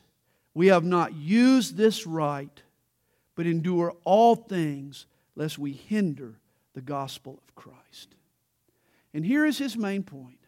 we 0.54 0.68
have 0.68 0.84
not 0.84 1.14
used 1.14 1.76
this 1.76 2.06
right, 2.06 2.62
but 3.38 3.46
endure 3.46 3.94
all 4.02 4.34
things 4.34 5.06
lest 5.36 5.60
we 5.60 5.70
hinder 5.72 6.34
the 6.74 6.80
gospel 6.80 7.40
of 7.46 7.54
Christ. 7.54 8.16
And 9.14 9.24
here 9.24 9.46
is 9.46 9.58
his 9.58 9.76
main 9.76 10.02
point 10.02 10.40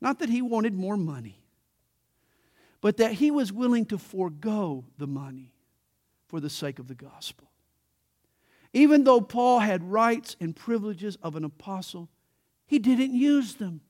not 0.00 0.18
that 0.20 0.30
he 0.30 0.40
wanted 0.40 0.72
more 0.72 0.96
money, 0.96 1.42
but 2.80 2.96
that 2.96 3.12
he 3.12 3.30
was 3.30 3.52
willing 3.52 3.84
to 3.84 3.98
forego 3.98 4.82
the 4.96 5.06
money 5.06 5.52
for 6.26 6.40
the 6.40 6.48
sake 6.48 6.78
of 6.78 6.88
the 6.88 6.94
gospel. 6.94 7.50
Even 8.72 9.04
though 9.04 9.20
Paul 9.20 9.58
had 9.58 9.92
rights 9.92 10.34
and 10.40 10.56
privileges 10.56 11.18
of 11.22 11.36
an 11.36 11.44
apostle, 11.44 12.08
he 12.64 12.78
didn't 12.78 13.14
use 13.14 13.56
them. 13.56 13.82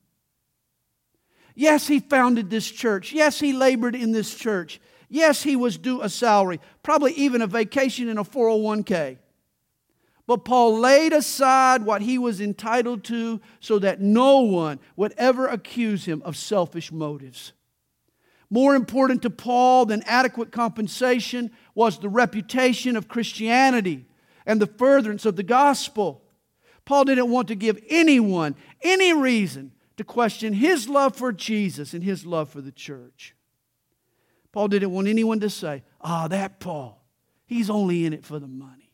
Yes, 1.54 1.86
he 1.86 2.00
founded 2.00 2.50
this 2.50 2.68
church. 2.68 3.12
Yes, 3.12 3.38
he 3.38 3.52
labored 3.52 3.94
in 3.94 4.10
this 4.10 4.34
church. 4.34 4.80
Yes, 5.12 5.42
he 5.42 5.56
was 5.56 5.76
due 5.76 6.00
a 6.00 6.08
salary, 6.08 6.58
probably 6.82 7.12
even 7.12 7.42
a 7.42 7.46
vacation 7.46 8.08
in 8.08 8.16
a 8.16 8.24
401k. 8.24 9.18
But 10.26 10.46
Paul 10.46 10.78
laid 10.78 11.12
aside 11.12 11.82
what 11.82 12.00
he 12.00 12.16
was 12.16 12.40
entitled 12.40 13.04
to 13.04 13.38
so 13.60 13.78
that 13.80 14.00
no 14.00 14.38
one 14.40 14.80
would 14.96 15.12
ever 15.18 15.48
accuse 15.48 16.06
him 16.06 16.22
of 16.24 16.34
selfish 16.34 16.90
motives. 16.90 17.52
More 18.48 18.74
important 18.74 19.20
to 19.22 19.28
Paul 19.30 19.84
than 19.84 20.02
adequate 20.06 20.50
compensation 20.50 21.50
was 21.74 21.98
the 21.98 22.08
reputation 22.08 22.96
of 22.96 23.08
Christianity 23.08 24.06
and 24.46 24.62
the 24.62 24.66
furtherance 24.66 25.26
of 25.26 25.36
the 25.36 25.42
gospel. 25.42 26.22
Paul 26.86 27.04
didn't 27.04 27.30
want 27.30 27.48
to 27.48 27.54
give 27.54 27.78
anyone 27.90 28.54
any 28.80 29.12
reason 29.12 29.72
to 29.98 30.04
question 30.04 30.54
his 30.54 30.88
love 30.88 31.14
for 31.14 31.32
Jesus 31.32 31.92
and 31.92 32.02
his 32.02 32.24
love 32.24 32.48
for 32.48 32.62
the 32.62 32.72
church. 32.72 33.34
Paul 34.52 34.68
didn't 34.68 34.92
want 34.92 35.08
anyone 35.08 35.40
to 35.40 35.50
say, 35.50 35.82
ah, 36.00 36.24
oh, 36.24 36.28
that 36.28 36.60
Paul, 36.60 37.02
he's 37.46 37.70
only 37.70 38.04
in 38.04 38.12
it 38.12 38.24
for 38.24 38.38
the 38.38 38.46
money. 38.46 38.92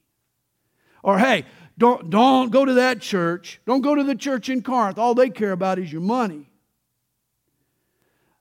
Or, 1.02 1.18
hey, 1.18 1.44
don't, 1.76 2.10
don't 2.10 2.50
go 2.50 2.64
to 2.64 2.74
that 2.74 3.00
church. 3.00 3.60
Don't 3.66 3.82
go 3.82 3.94
to 3.94 4.04
the 4.04 4.14
church 4.14 4.48
in 4.48 4.62
Corinth. 4.62 4.98
All 4.98 5.14
they 5.14 5.30
care 5.30 5.52
about 5.52 5.78
is 5.78 5.92
your 5.92 6.00
money. 6.00 6.48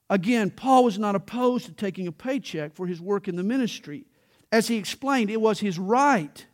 Again, 0.10 0.50
Paul 0.50 0.84
was 0.84 0.98
not 0.98 1.16
opposed 1.16 1.66
to 1.66 1.74
taking 1.74 2.08
a 2.08 2.12
paycheck 2.12 2.74
for 2.74 2.88
his 2.88 3.02
work 3.02 3.28
in 3.28 3.36
the 3.36 3.44
ministry. 3.44 4.06
As 4.52 4.68
he 4.68 4.78
explained, 4.78 5.30
it 5.30 5.42
was 5.42 5.60
his 5.60 5.78
right. 5.78 6.46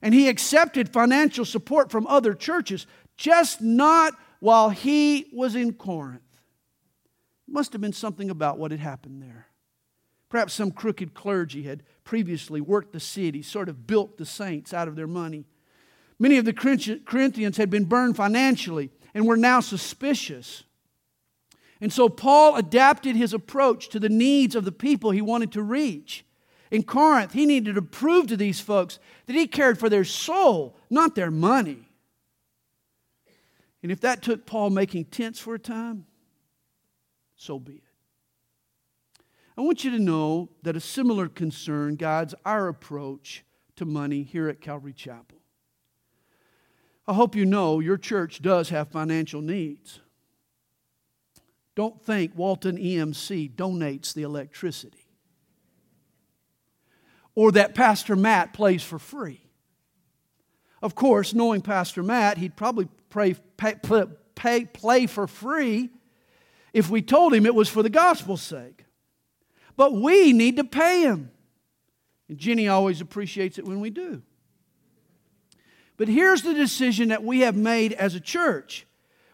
And 0.00 0.14
he 0.14 0.28
accepted 0.28 0.92
financial 0.92 1.44
support 1.44 1.90
from 1.90 2.06
other 2.06 2.32
churches, 2.32 2.86
just 3.16 3.60
not 3.60 4.14
while 4.40 4.70
he 4.70 5.26
was 5.32 5.56
in 5.56 5.72
Corinth. 5.72 6.20
Must 7.48 7.72
have 7.72 7.80
been 7.80 7.92
something 7.92 8.30
about 8.30 8.58
what 8.58 8.70
had 8.70 8.80
happened 8.80 9.22
there. 9.22 9.48
Perhaps 10.28 10.54
some 10.54 10.72
crooked 10.72 11.14
clergy 11.14 11.62
had 11.62 11.82
previously 12.04 12.60
worked 12.60 12.92
the 12.92 13.00
city, 13.00 13.42
sort 13.42 13.68
of 13.68 13.86
built 13.86 14.18
the 14.18 14.26
saints 14.26 14.74
out 14.74 14.88
of 14.88 14.96
their 14.96 15.06
money. 15.06 15.44
Many 16.18 16.38
of 16.38 16.44
the 16.44 16.52
Corinthians 16.52 17.56
had 17.56 17.70
been 17.70 17.84
burned 17.84 18.16
financially 18.16 18.90
and 19.14 19.26
were 19.26 19.36
now 19.36 19.60
suspicious. 19.60 20.64
And 21.80 21.92
so 21.92 22.08
Paul 22.08 22.56
adapted 22.56 23.16
his 23.16 23.34
approach 23.34 23.88
to 23.90 24.00
the 24.00 24.08
needs 24.08 24.54
of 24.54 24.64
the 24.64 24.72
people 24.72 25.10
he 25.10 25.20
wanted 25.20 25.52
to 25.52 25.62
reach. 25.62 26.24
In 26.70 26.82
Corinth, 26.82 27.32
he 27.32 27.46
needed 27.46 27.74
to 27.76 27.82
prove 27.82 28.26
to 28.28 28.36
these 28.36 28.60
folks 28.60 28.98
that 29.26 29.36
he 29.36 29.46
cared 29.46 29.78
for 29.78 29.88
their 29.88 30.04
soul, 30.04 30.76
not 30.90 31.14
their 31.14 31.30
money. 31.30 31.88
And 33.82 33.92
if 33.92 34.00
that 34.00 34.22
took 34.22 34.46
Paul 34.46 34.70
making 34.70 35.04
tents 35.06 35.38
for 35.38 35.54
a 35.54 35.60
time, 35.60 36.06
so 37.36 37.58
be 37.58 37.74
it. 37.74 37.82
I 39.56 39.62
want 39.62 39.84
you 39.84 39.90
to 39.92 39.98
know 39.98 40.50
that 40.62 40.76
a 40.76 40.80
similar 40.80 41.28
concern 41.28 41.96
guides 41.96 42.34
our 42.44 42.68
approach 42.68 43.44
to 43.76 43.86
money 43.86 44.22
here 44.22 44.48
at 44.48 44.60
Calvary 44.60 44.92
Chapel. 44.92 45.38
I 47.08 47.14
hope 47.14 47.34
you 47.34 47.46
know 47.46 47.80
your 47.80 47.96
church 47.96 48.42
does 48.42 48.68
have 48.68 48.88
financial 48.88 49.40
needs. 49.40 50.00
Don't 51.74 52.02
think 52.02 52.36
Walton 52.36 52.76
EMC 52.76 53.54
donates 53.54 54.12
the 54.12 54.22
electricity 54.22 55.06
or 57.34 57.52
that 57.52 57.74
Pastor 57.74 58.16
Matt 58.16 58.52
plays 58.52 58.82
for 58.82 58.98
free. 58.98 59.42
Of 60.82 60.94
course, 60.94 61.32
knowing 61.32 61.62
Pastor 61.62 62.02
Matt, 62.02 62.38
he'd 62.38 62.56
probably 62.56 62.88
pray, 63.08 63.34
pay, 63.56 63.74
pay, 64.34 64.64
play 64.64 65.06
for 65.06 65.26
free 65.26 65.90
if 66.74 66.90
we 66.90 67.00
told 67.00 67.32
him 67.32 67.46
it 67.46 67.54
was 67.54 67.68
for 67.68 67.82
the 67.82 67.90
gospel's 67.90 68.42
sake 68.42 68.75
but 69.76 69.94
we 69.94 70.32
need 70.32 70.56
to 70.56 70.64
pay 70.64 71.02
him. 71.02 71.30
And 72.28 72.38
Jenny 72.38 72.68
always 72.68 73.00
appreciates 73.00 73.58
it 73.58 73.66
when 73.66 73.80
we 73.80 73.90
do. 73.90 74.22
But 75.96 76.08
here's 76.08 76.42
the 76.42 76.54
decision 76.54 77.08
that 77.08 77.24
we 77.24 77.40
have 77.40 77.56
made 77.56 77.92
as 77.92 78.14
a 78.14 78.20
church. 78.20 78.86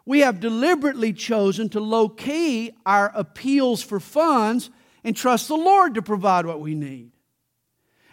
We 0.04 0.20
have 0.20 0.40
deliberately 0.40 1.12
chosen 1.12 1.68
to 1.70 1.80
low 1.80 2.08
key 2.08 2.72
our 2.84 3.10
appeals 3.14 3.82
for 3.82 4.00
funds 4.00 4.70
and 5.04 5.16
trust 5.16 5.48
the 5.48 5.56
Lord 5.56 5.94
to 5.94 6.02
provide 6.02 6.46
what 6.46 6.60
we 6.60 6.74
need. 6.74 7.12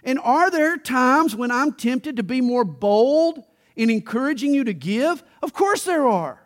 And 0.04 0.20
are 0.20 0.50
there 0.50 0.78
times 0.78 1.36
when 1.36 1.52
I'm 1.52 1.74
tempted 1.74 2.16
to 2.18 2.24
be 2.24 2.42
more 2.42 2.64
bold 2.64 3.44
in 3.76 3.90
encouraging 3.90 4.54
you 4.54 4.64
to 4.64 4.74
give? 4.74 5.24
Of 5.42 5.54
course 5.54 5.84
there 5.84 6.08
are. 6.08 6.42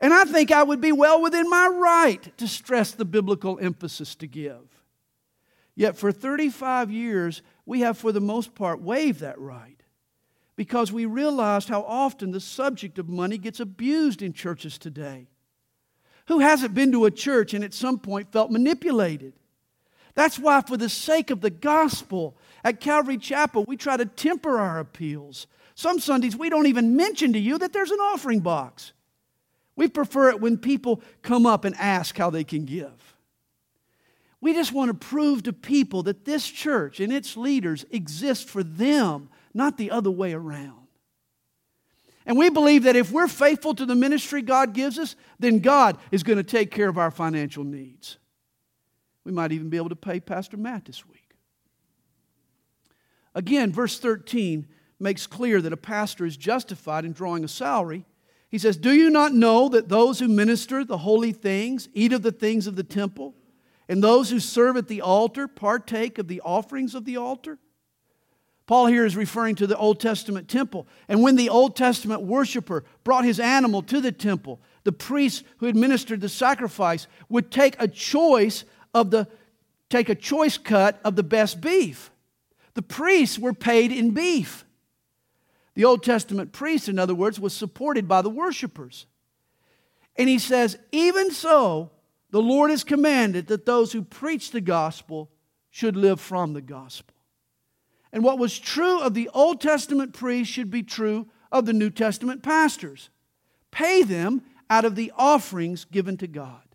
And 0.00 0.14
I 0.14 0.24
think 0.24 0.52
I 0.52 0.62
would 0.62 0.80
be 0.80 0.92
well 0.92 1.20
within 1.20 1.50
my 1.50 1.66
right 1.66 2.36
to 2.38 2.46
stress 2.46 2.92
the 2.92 3.04
biblical 3.04 3.58
emphasis 3.60 4.14
to 4.16 4.26
give. 4.26 4.62
Yet 5.74 5.96
for 5.96 6.12
35 6.12 6.90
years, 6.90 7.42
we 7.66 7.80
have 7.80 7.98
for 7.98 8.12
the 8.12 8.20
most 8.20 8.54
part 8.54 8.80
waived 8.80 9.20
that 9.20 9.38
right 9.38 9.82
because 10.56 10.90
we 10.90 11.06
realized 11.06 11.68
how 11.68 11.82
often 11.82 12.32
the 12.32 12.40
subject 12.40 12.98
of 12.98 13.08
money 13.08 13.38
gets 13.38 13.60
abused 13.60 14.22
in 14.22 14.32
churches 14.32 14.76
today. 14.76 15.28
Who 16.26 16.40
hasn't 16.40 16.74
been 16.74 16.90
to 16.92 17.04
a 17.04 17.12
church 17.12 17.54
and 17.54 17.62
at 17.62 17.72
some 17.72 17.98
point 17.98 18.32
felt 18.32 18.50
manipulated? 18.50 19.34
That's 20.14 20.36
why, 20.36 20.62
for 20.62 20.76
the 20.76 20.88
sake 20.88 21.30
of 21.30 21.42
the 21.42 21.50
gospel, 21.50 22.36
at 22.64 22.80
Calvary 22.80 23.18
Chapel, 23.18 23.64
we 23.68 23.76
try 23.76 23.96
to 23.96 24.04
temper 24.04 24.58
our 24.58 24.80
appeals. 24.80 25.46
Some 25.76 26.00
Sundays, 26.00 26.36
we 26.36 26.50
don't 26.50 26.66
even 26.66 26.96
mention 26.96 27.32
to 27.34 27.38
you 27.38 27.56
that 27.58 27.72
there's 27.72 27.92
an 27.92 28.00
offering 28.00 28.40
box. 28.40 28.92
We 29.78 29.86
prefer 29.86 30.30
it 30.30 30.40
when 30.40 30.58
people 30.58 31.00
come 31.22 31.46
up 31.46 31.64
and 31.64 31.72
ask 31.76 32.18
how 32.18 32.30
they 32.30 32.42
can 32.42 32.64
give. 32.64 33.14
We 34.40 34.52
just 34.52 34.72
want 34.72 34.88
to 34.88 35.06
prove 35.06 35.44
to 35.44 35.52
people 35.52 36.02
that 36.02 36.24
this 36.24 36.48
church 36.48 36.98
and 36.98 37.12
its 37.12 37.36
leaders 37.36 37.86
exist 37.92 38.48
for 38.48 38.64
them, 38.64 39.28
not 39.54 39.78
the 39.78 39.92
other 39.92 40.10
way 40.10 40.32
around. 40.32 40.88
And 42.26 42.36
we 42.36 42.50
believe 42.50 42.82
that 42.82 42.96
if 42.96 43.12
we're 43.12 43.28
faithful 43.28 43.72
to 43.76 43.86
the 43.86 43.94
ministry 43.94 44.42
God 44.42 44.74
gives 44.74 44.98
us, 44.98 45.14
then 45.38 45.60
God 45.60 45.96
is 46.10 46.24
going 46.24 46.38
to 46.38 46.42
take 46.42 46.72
care 46.72 46.88
of 46.88 46.98
our 46.98 47.12
financial 47.12 47.62
needs. 47.62 48.18
We 49.22 49.30
might 49.30 49.52
even 49.52 49.70
be 49.70 49.76
able 49.76 49.90
to 49.90 49.96
pay 49.96 50.18
Pastor 50.18 50.56
Matt 50.56 50.86
this 50.86 51.06
week. 51.06 51.36
Again, 53.32 53.72
verse 53.72 54.00
13 54.00 54.66
makes 54.98 55.28
clear 55.28 55.62
that 55.62 55.72
a 55.72 55.76
pastor 55.76 56.26
is 56.26 56.36
justified 56.36 57.04
in 57.04 57.12
drawing 57.12 57.44
a 57.44 57.48
salary 57.48 58.04
he 58.48 58.58
says, 58.58 58.76
Do 58.76 58.92
you 58.92 59.10
not 59.10 59.34
know 59.34 59.68
that 59.68 59.88
those 59.88 60.18
who 60.18 60.28
minister 60.28 60.84
the 60.84 60.98
holy 60.98 61.32
things 61.32 61.88
eat 61.92 62.12
of 62.12 62.22
the 62.22 62.32
things 62.32 62.66
of 62.66 62.76
the 62.76 62.82
temple, 62.82 63.34
and 63.88 64.02
those 64.02 64.30
who 64.30 64.40
serve 64.40 64.76
at 64.76 64.88
the 64.88 65.02
altar 65.02 65.46
partake 65.48 66.18
of 66.18 66.28
the 66.28 66.40
offerings 66.42 66.94
of 66.94 67.04
the 67.04 67.16
altar? 67.16 67.58
Paul 68.66 68.86
here 68.86 69.06
is 69.06 69.16
referring 69.16 69.54
to 69.56 69.66
the 69.66 69.78
Old 69.78 69.98
Testament 69.98 70.46
temple. 70.46 70.86
And 71.08 71.22
when 71.22 71.36
the 71.36 71.48
Old 71.48 71.74
Testament 71.74 72.20
worshiper 72.20 72.84
brought 73.02 73.24
his 73.24 73.40
animal 73.40 73.80
to 73.84 73.98
the 73.98 74.12
temple, 74.12 74.60
the 74.84 74.92
priest 74.92 75.42
who 75.56 75.66
administered 75.66 76.20
the 76.20 76.28
sacrifice 76.28 77.06
would 77.30 77.50
take 77.50 77.76
a 77.78 77.88
choice 77.88 78.64
of 78.92 79.10
the 79.10 79.26
take 79.88 80.10
a 80.10 80.14
choice 80.14 80.58
cut 80.58 81.00
of 81.02 81.16
the 81.16 81.22
best 81.22 81.62
beef. 81.62 82.10
The 82.74 82.82
priests 82.82 83.38
were 83.38 83.54
paid 83.54 83.90
in 83.90 84.10
beef. 84.10 84.66
The 85.78 85.84
Old 85.84 86.02
Testament 86.02 86.50
priest, 86.50 86.88
in 86.88 86.98
other 86.98 87.14
words, 87.14 87.38
was 87.38 87.54
supported 87.54 88.08
by 88.08 88.20
the 88.20 88.28
worshipers. 88.28 89.06
And 90.16 90.28
he 90.28 90.40
says, 90.40 90.76
even 90.90 91.30
so, 91.30 91.92
the 92.30 92.42
Lord 92.42 92.70
has 92.70 92.82
commanded 92.82 93.46
that 93.46 93.64
those 93.64 93.92
who 93.92 94.02
preach 94.02 94.50
the 94.50 94.60
gospel 94.60 95.30
should 95.70 95.94
live 95.94 96.20
from 96.20 96.52
the 96.52 96.60
gospel. 96.60 97.14
And 98.12 98.24
what 98.24 98.40
was 98.40 98.58
true 98.58 98.98
of 98.98 99.14
the 99.14 99.30
Old 99.32 99.60
Testament 99.60 100.14
priests 100.14 100.52
should 100.52 100.68
be 100.68 100.82
true 100.82 101.28
of 101.52 101.64
the 101.64 101.72
New 101.72 101.90
Testament 101.90 102.42
pastors. 102.42 103.10
Pay 103.70 104.02
them 104.02 104.42
out 104.68 104.84
of 104.84 104.96
the 104.96 105.12
offerings 105.16 105.84
given 105.84 106.16
to 106.16 106.26
God. 106.26 106.74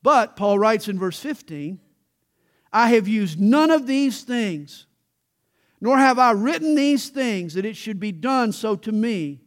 But, 0.00 0.36
Paul 0.36 0.60
writes 0.60 0.86
in 0.86 0.96
verse 0.96 1.18
15, 1.18 1.80
I 2.72 2.90
have 2.90 3.08
used 3.08 3.40
none 3.40 3.72
of 3.72 3.88
these 3.88 4.22
things 4.22 4.86
nor 5.80 5.98
have 5.98 6.18
I 6.18 6.30
written 6.32 6.74
these 6.74 7.08
things 7.08 7.54
that 7.54 7.64
it 7.64 7.76
should 7.76 8.00
be 8.00 8.12
done 8.12 8.52
so 8.52 8.76
to 8.76 8.92
me. 8.92 9.40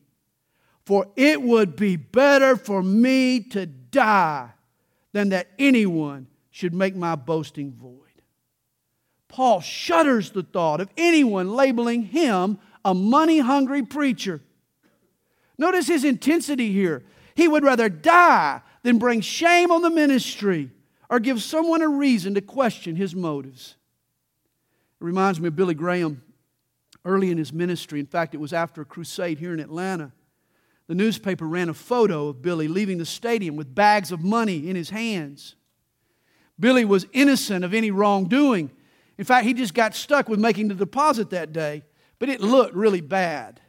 For 0.86 1.08
it 1.16 1.42
would 1.42 1.76
be 1.76 1.96
better 1.96 2.56
for 2.56 2.82
me 2.82 3.42
to 3.50 3.66
die 3.66 4.52
than 5.12 5.30
that 5.30 5.48
anyone 5.60 6.28
should 6.52 6.74
make 6.74 6.96
my 6.96 7.16
boasting 7.16 7.74
void. 7.74 7.94
Paul 9.28 9.62
shudders 9.62 10.32
the 10.32 10.44
thought 10.44 10.80
of 10.80 10.90
anyone 10.98 11.54
labeling 11.54 12.04
him 12.04 12.60
a 12.86 12.94
money 12.94 13.40
hungry 13.40 13.84
preacher. 13.84 14.42
Notice 15.58 15.88
his 15.88 16.04
intensity 16.04 16.72
here. 16.72 17.04
He 17.36 17.48
would 17.48 17.64
rather 17.64 17.90
die 17.90 18.62
than 18.84 18.98
bring 18.98 19.22
shame 19.22 19.72
on 19.72 19.82
the 19.82 19.90
ministry 19.90 20.72
or 21.10 21.20
give 21.20 21.42
someone 21.42 21.82
a 21.82 21.88
reason 21.88 22.34
to 22.36 22.42
question 22.42 22.96
his 22.96 23.16
motives. 23.16 23.76
It 25.00 25.04
reminds 25.04 25.40
me 25.40 25.48
of 25.48 25.56
Billy 25.56 25.76
Graham 25.76 26.24
early 27.06 27.30
in 27.30 27.38
his 27.38 27.54
ministry. 27.54 28.00
In 28.00 28.06
fact, 28.06 28.34
it 28.34 28.40
was 28.40 28.54
after 28.54 28.82
a 28.82 28.86
crusade 28.86 29.40
here 29.40 29.54
in 29.54 29.60
Atlanta 29.60 30.12
The 30.88 30.96
newspaper 30.96 31.46
ran 31.46 31.70
a 31.70 31.74
photo 31.74 32.30
of 32.30 32.42
Billy 32.42 32.68
leaving 32.68 32.98
the 32.98 33.06
stadium 33.06 33.56
with 33.56 33.76
bags 33.76 34.12
of 34.12 34.24
money 34.24 34.70
in 34.70 34.76
his 34.76 34.90
hands. 34.90 35.56
Billy 36.60 36.86
was 36.86 37.06
innocent 37.14 37.64
of 37.64 37.74
any 37.74 37.92
wrongdoing. 37.92 38.72
In 39.18 39.26
fact, 39.26 39.46
he 39.46 39.54
just 39.54 39.74
got 39.74 39.96
stuck 39.96 40.30
with 40.30 40.40
making 40.40 40.70
the 40.70 40.76
deposit 40.76 41.30
that 41.32 41.54
day, 41.54 41.84
but 42.20 42.30
it 42.30 42.42
looked 42.42 42.74
really 42.74 43.02
bad. 43.02 43.62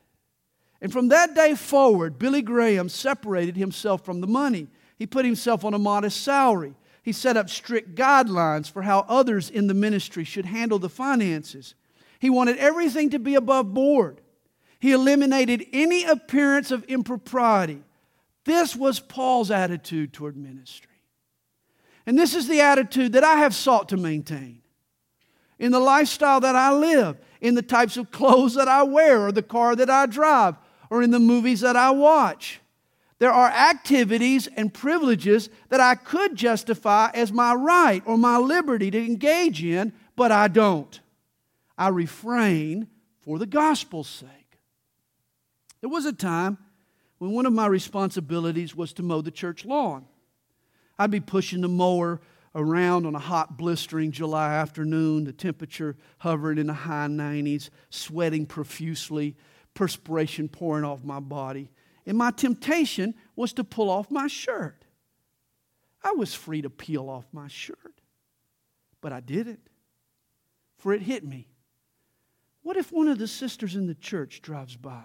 And 0.80 0.92
from 0.92 1.08
that 1.08 1.34
day 1.34 1.54
forward, 1.54 2.18
Billy 2.18 2.40
Graham 2.40 2.88
separated 2.88 3.56
himself 3.56 4.04
from 4.04 4.20
the 4.20 4.26
money. 4.26 4.68
He 4.96 5.06
put 5.06 5.24
himself 5.24 5.64
on 5.64 5.74
a 5.74 5.78
modest 5.78 6.22
salary. 6.22 6.74
He 7.02 7.12
set 7.12 7.36
up 7.36 7.48
strict 7.48 7.94
guidelines 7.94 8.70
for 8.70 8.82
how 8.82 9.06
others 9.08 9.48
in 9.50 9.66
the 9.66 9.74
ministry 9.74 10.24
should 10.24 10.46
handle 10.46 10.78
the 10.78 10.88
finances. 10.88 11.74
He 12.18 12.30
wanted 12.30 12.58
everything 12.58 13.10
to 13.10 13.18
be 13.18 13.34
above 13.34 13.72
board. 13.72 14.20
He 14.80 14.92
eliminated 14.92 15.66
any 15.72 16.04
appearance 16.04 16.70
of 16.70 16.84
impropriety. 16.84 17.82
This 18.44 18.76
was 18.76 19.00
Paul's 19.00 19.50
attitude 19.50 20.12
toward 20.12 20.36
ministry. 20.36 20.92
And 22.06 22.18
this 22.18 22.34
is 22.34 22.48
the 22.48 22.60
attitude 22.60 23.12
that 23.12 23.24
I 23.24 23.36
have 23.36 23.54
sought 23.54 23.90
to 23.90 23.96
maintain 23.96 24.62
in 25.58 25.72
the 25.72 25.80
lifestyle 25.80 26.40
that 26.40 26.56
I 26.56 26.72
live, 26.72 27.18
in 27.40 27.54
the 27.54 27.62
types 27.62 27.96
of 27.96 28.10
clothes 28.10 28.54
that 28.54 28.68
I 28.68 28.84
wear, 28.84 29.26
or 29.26 29.32
the 29.32 29.42
car 29.42 29.74
that 29.76 29.90
I 29.90 30.06
drive, 30.06 30.56
or 30.88 31.02
in 31.02 31.10
the 31.10 31.18
movies 31.18 31.60
that 31.60 31.76
I 31.76 31.90
watch. 31.90 32.60
There 33.18 33.32
are 33.32 33.48
activities 33.48 34.46
and 34.56 34.72
privileges 34.72 35.50
that 35.70 35.80
I 35.80 35.96
could 35.96 36.36
justify 36.36 37.10
as 37.14 37.32
my 37.32 37.52
right 37.54 38.02
or 38.06 38.16
my 38.16 38.38
liberty 38.38 38.90
to 38.90 38.98
engage 38.98 39.62
in, 39.64 39.92
but 40.14 40.30
I 40.30 40.48
don't. 40.48 41.00
I 41.76 41.88
refrain 41.88 42.88
for 43.20 43.38
the 43.38 43.46
gospel's 43.46 44.08
sake. 44.08 44.60
There 45.80 45.90
was 45.90 46.06
a 46.06 46.12
time 46.12 46.58
when 47.18 47.32
one 47.32 47.46
of 47.46 47.52
my 47.52 47.66
responsibilities 47.66 48.76
was 48.76 48.92
to 48.94 49.02
mow 49.02 49.20
the 49.20 49.30
church 49.30 49.64
lawn. 49.64 50.06
I'd 50.98 51.10
be 51.10 51.20
pushing 51.20 51.60
the 51.60 51.68
mower 51.68 52.20
around 52.54 53.06
on 53.06 53.14
a 53.14 53.20
hot, 53.20 53.56
blistering 53.56 54.10
July 54.10 54.54
afternoon, 54.54 55.24
the 55.24 55.32
temperature 55.32 55.96
hovering 56.18 56.58
in 56.58 56.68
the 56.68 56.72
high 56.72 57.06
90s, 57.06 57.70
sweating 57.90 58.46
profusely, 58.46 59.36
perspiration 59.74 60.48
pouring 60.48 60.84
off 60.84 61.04
my 61.04 61.20
body. 61.20 61.70
And 62.08 62.16
my 62.16 62.30
temptation 62.30 63.14
was 63.36 63.52
to 63.52 63.64
pull 63.64 63.90
off 63.90 64.10
my 64.10 64.28
shirt. 64.28 64.86
I 66.02 66.12
was 66.12 66.32
free 66.32 66.62
to 66.62 66.70
peel 66.70 67.10
off 67.10 67.26
my 67.32 67.48
shirt, 67.48 68.00
but 69.02 69.12
I 69.12 69.20
didn't, 69.20 69.60
for 70.78 70.94
it 70.94 71.02
hit 71.02 71.22
me. 71.22 71.48
What 72.62 72.78
if 72.78 72.90
one 72.90 73.08
of 73.08 73.18
the 73.18 73.28
sisters 73.28 73.76
in 73.76 73.86
the 73.86 73.94
church 73.94 74.40
drives 74.40 74.74
by 74.74 75.02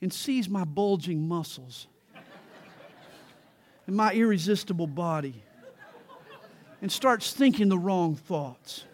and 0.00 0.12
sees 0.12 0.48
my 0.48 0.62
bulging 0.62 1.26
muscles 1.26 1.88
and 3.88 3.96
my 3.96 4.12
irresistible 4.12 4.86
body 4.86 5.42
and 6.80 6.92
starts 6.92 7.32
thinking 7.32 7.68
the 7.68 7.78
wrong 7.78 8.14
thoughts? 8.14 8.84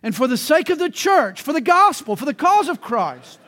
And 0.00 0.14
for 0.14 0.28
the 0.28 0.36
sake 0.36 0.70
of 0.70 0.78
the 0.78 0.90
church, 0.90 1.42
for 1.42 1.52
the 1.52 1.60
gospel, 1.60 2.14
for 2.14 2.24
the 2.24 2.34
cause 2.34 2.68
of 2.68 2.80
Christ, 2.80 3.40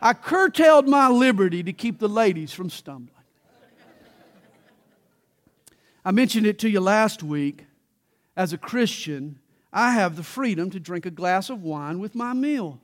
I 0.00 0.12
curtailed 0.12 0.88
my 0.88 1.08
liberty 1.08 1.62
to 1.62 1.72
keep 1.72 1.98
the 1.98 2.08
ladies 2.08 2.52
from 2.52 2.70
stumbling. 2.70 3.10
I 6.04 6.12
mentioned 6.12 6.46
it 6.46 6.58
to 6.60 6.68
you 6.68 6.80
last 6.80 7.22
week. 7.22 7.66
As 8.36 8.52
a 8.52 8.58
Christian, 8.58 9.38
I 9.72 9.92
have 9.92 10.16
the 10.16 10.22
freedom 10.22 10.70
to 10.70 10.78
drink 10.78 11.06
a 11.06 11.10
glass 11.10 11.50
of 11.50 11.62
wine 11.62 11.98
with 11.98 12.14
my 12.14 12.32
meal. 12.32 12.80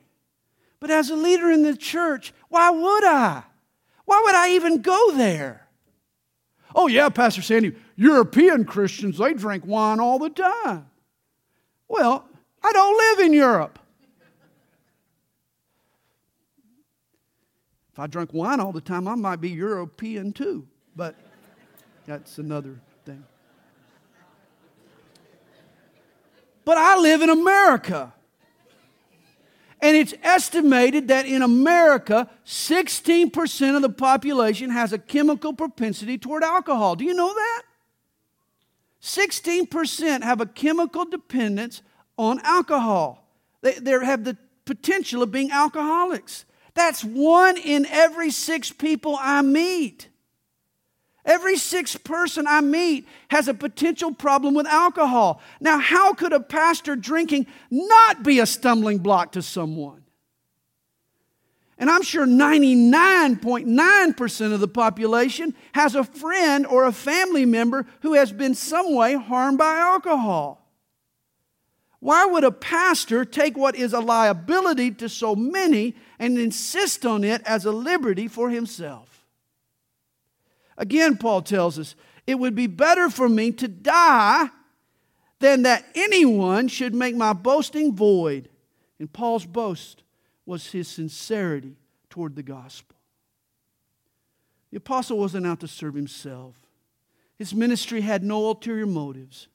But 0.81 0.91
as 0.91 1.11
a 1.11 1.17
leader 1.17 1.51
in 1.51 1.63
the 1.63 1.77
church, 1.77 2.33
why 2.49 2.71
would 2.71 3.05
I? 3.05 3.45
Why 4.05 4.23
would 4.25 4.35
I 4.35 4.51
even 4.51 4.83
go 4.83 5.13
there? 5.13 5.69
Oh, 6.75 6.89
yeah, 6.89 7.09
Pastor 7.11 7.43
Sandy, 7.43 7.77
European 7.97 8.65
Christians, 8.65 9.19
they 9.19 9.35
drink 9.35 9.65
wine 9.67 10.01
all 10.01 10.19
the 10.19 10.31
time. 10.31 10.87
Well, 11.87 12.27
I 12.63 12.73
don't 12.73 12.97
live 12.97 13.27
in 13.27 13.33
Europe. 13.35 13.79
If 17.93 17.99
I 17.99 18.07
drank 18.07 18.33
wine 18.33 18.59
all 18.59 18.73
the 18.73 18.81
time, 18.81 19.07
I 19.07 19.15
might 19.15 19.41
be 19.41 19.51
European 19.51 20.33
too, 20.33 20.67
but 20.97 21.15
that's 22.07 22.39
another 22.39 22.81
thing. 23.05 23.23
But 26.65 26.79
I 26.79 26.99
live 26.99 27.23
in 27.23 27.29
America. 27.29 28.13
And 29.83 29.97
it's 29.97 30.15
estimated 30.23 31.09
that 31.09 31.27
in 31.27 31.43
America, 31.43 32.31
16% 32.47 33.77
of 33.77 33.83
the 33.83 33.91
population 33.91 34.71
has 34.71 34.93
a 34.93 34.99
chemical 34.99 35.53
propensity 35.53 36.17
toward 36.19 36.45
alcohol. 36.45 36.95
Do 36.95 37.05
you 37.05 37.15
know 37.15 37.35
that? 37.35 37.63
16% 39.03 40.23
have 40.23 40.41
a 40.41 40.47
chemical 40.47 41.05
dependence 41.05 41.83
on 42.17 42.39
alcohol. 42.45 43.29
They, 43.61 43.73
they 43.73 43.91
have 43.91 44.23
the 44.23 44.37
potential 44.65 45.23
of 45.23 45.33
being 45.33 45.51
alcoholics. 45.51 46.45
That's 46.75 47.05
one 47.05 47.57
in 47.57 47.87
every 47.87 48.31
six 48.31 48.71
people 48.71 49.17
I 49.21 49.43
meet. 49.43 50.09
Every 51.25 51.57
sixth 51.57 52.03
person 52.03 52.47
I 52.49 52.61
meet 52.61 53.07
has 53.29 53.47
a 53.47 53.55
potential 53.55 54.13
problem 54.13 54.55
with 54.55 54.67
alcohol. 54.67 55.41
Now, 55.61 55.79
how 55.79 56.15
could 56.15 56.33
a 56.33 56.41
pastor 56.41 56.97
drinking 56.97 57.47
not 57.71 58.25
be 58.25 58.41
a 58.41 58.47
stumbling 58.47 58.99
block 58.99 59.33
to 59.33 59.43
someone? 59.43 60.03
And 61.79 61.91
I'm 61.91 62.03
sure 62.03 62.27
99.9% 62.27 64.53
of 64.53 64.61
the 64.61 64.69
population 64.69 65.55
has 65.73 65.95
a 65.95 66.05
friend 66.05 66.67
or 66.67 66.85
a 66.85 66.93
family 66.93 67.45
member 67.45 67.87
who 68.03 68.15
has 68.15 68.33
been 68.33 68.55
some 68.55 68.95
way 68.95 69.15
harmed 69.15 69.59
by 69.59 69.77
alcohol. 69.77 70.61
Why 71.99 72.27
would 72.27 72.45
a 72.45 72.51
pastor 72.51 73.25
take 73.25 73.57
what 73.57 73.77
is 73.77 73.93
a 73.93 74.01
liability 74.01 74.91
to 74.93 75.09
so 75.09 75.37
many 75.37 75.95
and 76.23 76.39
insist 76.39 77.05
on 77.05 77.25
it 77.25 77.43
as 77.45 77.65
a 77.65 77.73
liberty 77.73 78.29
for 78.29 78.49
himself? 78.49 79.25
Again, 80.79 81.17
Paul 81.17 81.43
tells 81.43 81.81
us, 81.81 81.97
it 82.29 82.39
would 82.39 82.55
be 82.55 82.69
better 82.69 83.11
for 83.11 83.29
me 83.29 83.51
to 83.51 83.67
die 83.67 84.49
than 85.41 85.63
that 85.63 85.85
anyone 85.97 86.69
should 86.69 86.95
make 86.95 87.17
my 87.17 87.33
boasting 87.33 87.97
void. 87.97 88.49
And 89.01 89.13
Paul's 89.13 89.45
boast 89.45 90.05
was 90.47 90.71
his 90.71 90.87
sincerity 90.87 91.75
toward 92.09 92.37
the 92.37 92.45
gospel. 92.45 92.95
The 94.71 94.77
apostle 94.77 95.19
wasn't 95.19 95.47
out 95.49 95.59
to 95.61 95.69
serve 95.69 95.95
himself, 95.95 96.55
his 97.37 97.53
ministry 97.53 98.03
had 98.03 98.23
no 98.23 98.47
ulterior 98.47 98.87
motives. 98.87 99.49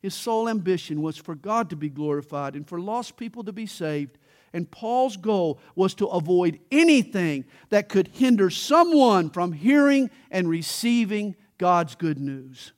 His 0.00 0.14
sole 0.14 0.48
ambition 0.48 1.02
was 1.02 1.16
for 1.16 1.34
God 1.34 1.68
to 1.70 1.76
be 1.76 1.88
glorified 1.88 2.54
and 2.54 2.66
for 2.66 2.80
lost 2.80 3.16
people 3.16 3.42
to 3.44 3.52
be 3.52 3.66
saved. 3.66 4.18
And 4.56 4.70
Paul's 4.70 5.18
goal 5.18 5.60
was 5.74 5.92
to 5.96 6.06
avoid 6.06 6.58
anything 6.70 7.44
that 7.68 7.90
could 7.90 8.08
hinder 8.08 8.48
someone 8.48 9.28
from 9.28 9.52
hearing 9.52 10.08
and 10.30 10.48
receiving 10.48 11.36
God's 11.58 11.94
good 11.94 12.18
news. 12.18 12.72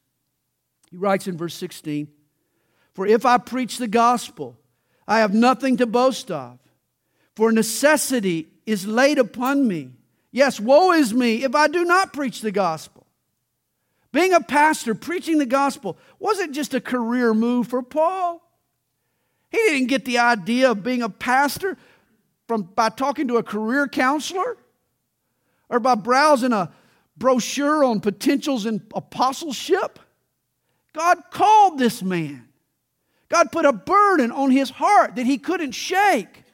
He 0.91 0.97
writes 0.97 1.29
in 1.29 1.37
verse 1.37 1.55
16 1.55 2.09
For 2.95 3.07
if 3.07 3.25
I 3.25 3.39
preach 3.39 3.79
the 3.79 3.87
gospel, 3.87 4.59
I 5.07 5.21
have 5.21 5.33
nothing 5.33 5.77
to 5.77 5.87
boast 5.87 6.33
of, 6.33 6.59
for 7.37 7.53
necessity 7.53 8.49
is 8.67 8.85
laid 8.85 9.21
upon 9.21 9.69
me. 9.69 9.91
Yes, 10.33 10.59
woe 10.59 10.91
is 10.91 11.15
me 11.15 11.45
if 11.45 11.55
I 11.55 11.69
do 11.69 11.85
not 11.85 12.13
preach 12.13 12.41
the 12.41 12.51
gospel. 12.51 13.07
Being 14.11 14.33
a 14.33 14.41
pastor, 14.41 14.97
preaching 14.97 15.39
the 15.39 15.47
gospel, 15.47 15.97
wasn't 16.19 16.57
just 16.57 16.75
a 16.75 16.81
career 16.81 17.33
move 17.33 17.69
for 17.69 17.85
Paul. 17.85 18.43
He 19.51 19.57
didn't 19.57 19.89
get 19.89 20.05
the 20.05 20.19
idea 20.19 20.71
of 20.71 20.83
being 20.83 21.03
a 21.03 21.09
pastor 21.09 21.77
from, 22.47 22.63
by 22.63 22.89
talking 22.89 23.29
to 23.29 23.37
a 23.37 23.43
career 23.43 23.89
counselor 23.89 24.57
or 25.69 25.81
by 25.81 25.95
browsing 25.95 26.53
a 26.53 26.73
brochure 27.17 27.85
on 27.85 28.01
potentials 28.01 28.67
in 28.67 28.83
apostleship. 28.95 29.99
God 30.93 31.19
called 31.31 31.79
this 31.79 32.03
man. 32.03 32.49
God 33.29 33.53
put 33.53 33.67
a 33.67 33.73
burden 33.73 34.31
on 34.31 34.51
his 34.51 34.71
heart 34.71 35.17
that 35.17 35.27
he 35.27 35.39
couldn't 35.39 35.73
shake. 35.73 36.45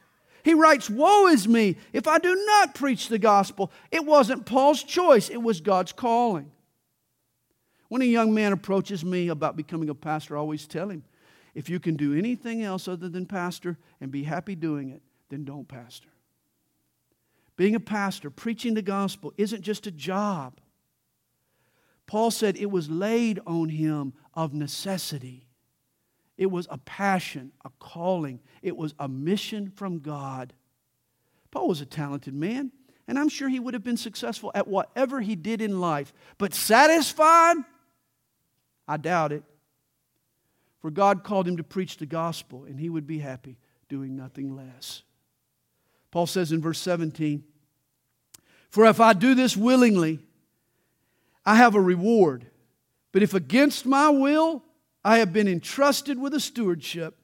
He 0.43 0.53
writes, 0.53 0.89
Woe 0.89 1.27
is 1.27 1.47
me 1.47 1.77
if 1.93 2.07
I 2.07 2.19
do 2.19 2.35
not 2.45 2.75
preach 2.75 3.07
the 3.07 3.17
gospel. 3.17 3.71
It 3.91 4.05
wasn't 4.05 4.45
Paul's 4.45 4.83
choice, 4.83 5.29
it 5.29 5.41
was 5.41 5.61
God's 5.61 5.91
calling. 5.91 6.51
When 7.87 8.01
a 8.01 8.05
young 8.05 8.33
man 8.33 8.51
approaches 8.51 9.05
me 9.05 9.29
about 9.29 9.55
becoming 9.55 9.89
a 9.89 9.95
pastor, 9.95 10.35
I 10.35 10.39
always 10.39 10.67
tell 10.67 10.89
him, 10.89 11.03
if 11.55 11.69
you 11.69 11.79
can 11.79 11.95
do 11.95 12.13
anything 12.13 12.61
else 12.61 12.87
other 12.87 13.07
than 13.07 13.25
pastor 13.25 13.77
and 14.01 14.11
be 14.11 14.23
happy 14.23 14.55
doing 14.55 14.89
it, 14.89 15.01
then 15.29 15.45
don't 15.45 15.67
pastor. 15.67 16.09
Being 17.55 17.75
a 17.75 17.79
pastor, 17.79 18.29
preaching 18.29 18.73
the 18.73 18.81
gospel, 18.81 19.33
isn't 19.37 19.61
just 19.61 19.87
a 19.87 19.91
job. 19.91 20.59
Paul 22.05 22.29
said 22.29 22.57
it 22.57 22.69
was 22.69 22.89
laid 22.89 23.39
on 23.47 23.69
him 23.69 24.13
of 24.33 24.53
necessity. 24.53 25.47
It 26.37 26.47
was 26.47 26.67
a 26.69 26.77
passion, 26.77 27.53
a 27.63 27.69
calling, 27.79 28.41
it 28.61 28.75
was 28.75 28.93
a 28.99 29.07
mission 29.07 29.71
from 29.71 29.99
God. 29.99 30.53
Paul 31.51 31.69
was 31.69 31.79
a 31.79 31.85
talented 31.85 32.33
man. 32.33 32.71
and 33.07 33.17
I'm 33.17 33.29
sure 33.29 33.47
he 33.47 33.59
would 33.59 33.75
have 33.75 33.83
been 33.83 33.97
successful 33.97 34.51
at 34.53 34.67
whatever 34.67 35.21
he 35.21 35.35
did 35.35 35.61
in 35.61 35.79
life. 35.79 36.11
But 36.37 36.53
satisfied? 36.53 37.57
I 38.87 38.97
doubt 38.97 39.31
it. 39.31 39.43
For 40.85 40.91
God 40.91 41.23
called 41.23 41.47
him 41.47 41.57
to 41.57 41.63
preach 41.63 41.97
the 41.97 42.05
gospel, 42.05 42.65
and 42.65 42.79
he 42.79 42.91
would 42.91 43.07
be 43.07 43.17
happy 43.17 43.57
doing 43.89 44.15
nothing 44.15 44.55
less. 44.55 45.01
Paul 46.11 46.27
says 46.27 46.51
in 46.51 46.61
verse 46.61 46.77
17, 46.77 47.43
For 48.69 48.85
if 48.85 48.99
I 48.99 49.13
do 49.13 49.33
this 49.33 49.57
willingly, 49.57 50.19
I 51.43 51.55
have 51.55 51.73
a 51.73 51.81
reward. 51.81 52.45
But 53.13 53.23
if 53.23 53.33
against 53.33 53.87
my 53.87 54.09
will, 54.09 54.61
I 55.03 55.17
have 55.17 55.33
been 55.33 55.47
entrusted 55.47 56.19
with 56.19 56.35
a 56.35 56.39
stewardship. 56.39 57.17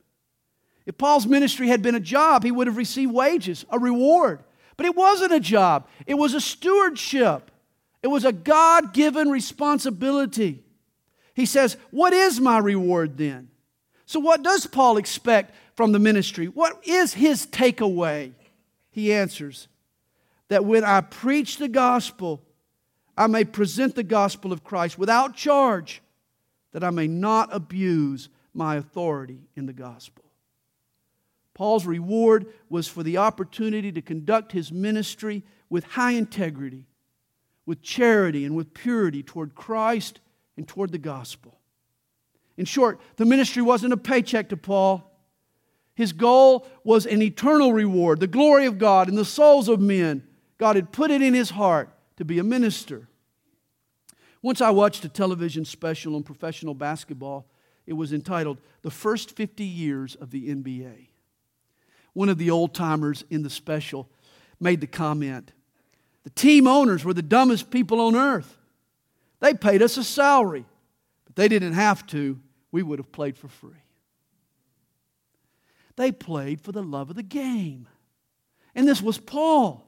If 0.88 0.97
Paul's 0.97 1.28
ministry 1.28 1.67
had 1.67 1.84
been 1.84 1.93
a 1.93 2.00
job, 2.00 2.43
he 2.43 2.52
would 2.52 2.65
have 2.65 2.78
received 2.78 3.13
wages, 3.13 3.63
a 3.69 3.78
reward. 3.78 4.43
But 4.76 4.88
it 4.88 4.95
wasn't 4.95 5.34
a 5.34 5.39
job, 5.39 5.88
it 6.08 6.15
was 6.15 6.34
a 6.34 6.41
stewardship. 6.41 7.52
It 8.02 8.08
was 8.08 8.26
a 8.26 8.34
God 8.34 8.91
given 8.91 9.30
responsibility. 9.30 10.63
He 11.36 11.45
says, 11.45 11.78
What 11.91 12.12
is 12.12 12.41
my 12.41 12.58
reward 12.58 13.19
then? 13.19 13.50
So, 14.12 14.19
what 14.19 14.43
does 14.43 14.67
Paul 14.67 14.97
expect 14.97 15.56
from 15.74 15.93
the 15.93 16.00
ministry? 16.00 16.47
What 16.47 16.86
is 16.86 17.13
his 17.13 17.47
takeaway? 17.47 18.34
He 18.89 19.13
answers 19.13 19.69
that 20.50 20.65
when 20.65 20.84
I 20.84 21.00
preach 21.00 21.56
the 21.56 21.69
gospel, 21.69 22.41
I 23.17 23.28
may 23.28 23.45
present 23.45 23.95
the 23.95 24.04
gospel 24.04 24.52
of 24.52 24.65
Christ 24.65 25.00
without 25.00 25.38
charge, 25.38 26.02
that 26.74 26.84
I 26.84 26.89
may 26.89 27.08
not 27.08 27.56
abuse 27.56 28.28
my 28.54 28.76
authority 28.76 29.47
in 29.56 29.65
the 29.65 29.71
gospel. 29.71 30.26
Paul's 31.54 31.86
reward 31.86 32.47
was 32.67 32.89
for 32.89 33.04
the 33.04 33.15
opportunity 33.15 33.93
to 33.93 34.02
conduct 34.02 34.52
his 34.52 34.74
ministry 34.74 35.41
with 35.69 35.86
high 35.86 36.12
integrity, 36.12 36.86
with 37.65 37.82
charity, 37.82 38.43
and 38.43 38.58
with 38.58 38.74
purity 38.74 39.24
toward 39.24 39.56
Christ 39.56 40.19
and 40.58 40.67
toward 40.67 40.91
the 40.91 40.97
gospel. 40.97 41.61
In 42.62 42.65
short, 42.65 43.02
the 43.15 43.26
ministry 43.26 43.63
wasn't 43.63 43.91
a 43.91 43.97
paycheck 43.97 44.50
to 44.50 44.56
Paul. 44.56 45.19
His 45.95 46.13
goal 46.13 46.67
was 46.84 47.08
an 47.08 47.24
eternal 47.24 47.74
reward, 47.74 48.19
the 48.19 48.28
glory 48.28 48.67
of 48.67 48.78
God 48.78 49.10
and 49.10 49.17
the 49.17 49.26
souls 49.26 49.67
of 49.67 49.80
men. 49.80 50.21
God 50.60 50.76
had 50.76 50.91
put 50.91 51.10
it 51.10 51.24
in 51.24 51.34
his 51.34 51.50
heart 51.50 51.89
to 52.17 52.24
be 52.24 52.38
a 52.38 52.43
minister. 52.43 53.08
Once 54.43 54.62
I 54.62 54.69
watched 54.69 55.04
a 55.04 55.10
television 55.10 55.65
special 55.65 56.15
on 56.15 56.21
professional 56.21 56.76
basketball. 56.76 57.47
It 57.88 57.93
was 57.93 58.13
entitled 58.13 58.60
The 58.84 58.91
First 58.91 59.36
50 59.36 59.63
Years 59.63 60.13
of 60.13 60.30
the 60.30 60.50
NBA. 60.54 61.08
One 62.13 62.30
of 62.30 62.38
the 62.38 62.52
old 62.52 62.76
timers 62.76 63.24
in 63.32 63.41
the 63.41 63.50
special 63.50 64.08
made 64.60 64.82
the 64.82 64.86
comment 64.86 65.52
The 66.26 66.30
team 66.30 66.67
owners 66.67 67.04
were 67.04 67.15
the 67.15 67.24
dumbest 67.24 67.71
people 67.71 68.00
on 68.00 68.15
earth. 68.15 68.56
They 69.39 69.56
paid 69.56 69.82
us 69.82 69.97
a 69.97 70.04
salary, 70.04 70.65
but 71.26 71.36
they 71.36 71.47
didn't 71.47 71.74
have 71.74 72.06
to. 72.06 72.39
We 72.72 72.84
would 72.84 73.00
have 73.00 73.12
played 73.12 73.38
for 73.38 73.48
free. 73.48 73.84
They 75.96 76.12
played 76.12 76.62
for 76.62 76.72
the 76.72 76.84
love 76.84 77.10
of 77.10 77.16
the 77.16 77.24
game. 77.24 77.88
And 78.74 78.88
this 78.88 79.02
was 79.02 79.18
Paul. 79.18 79.86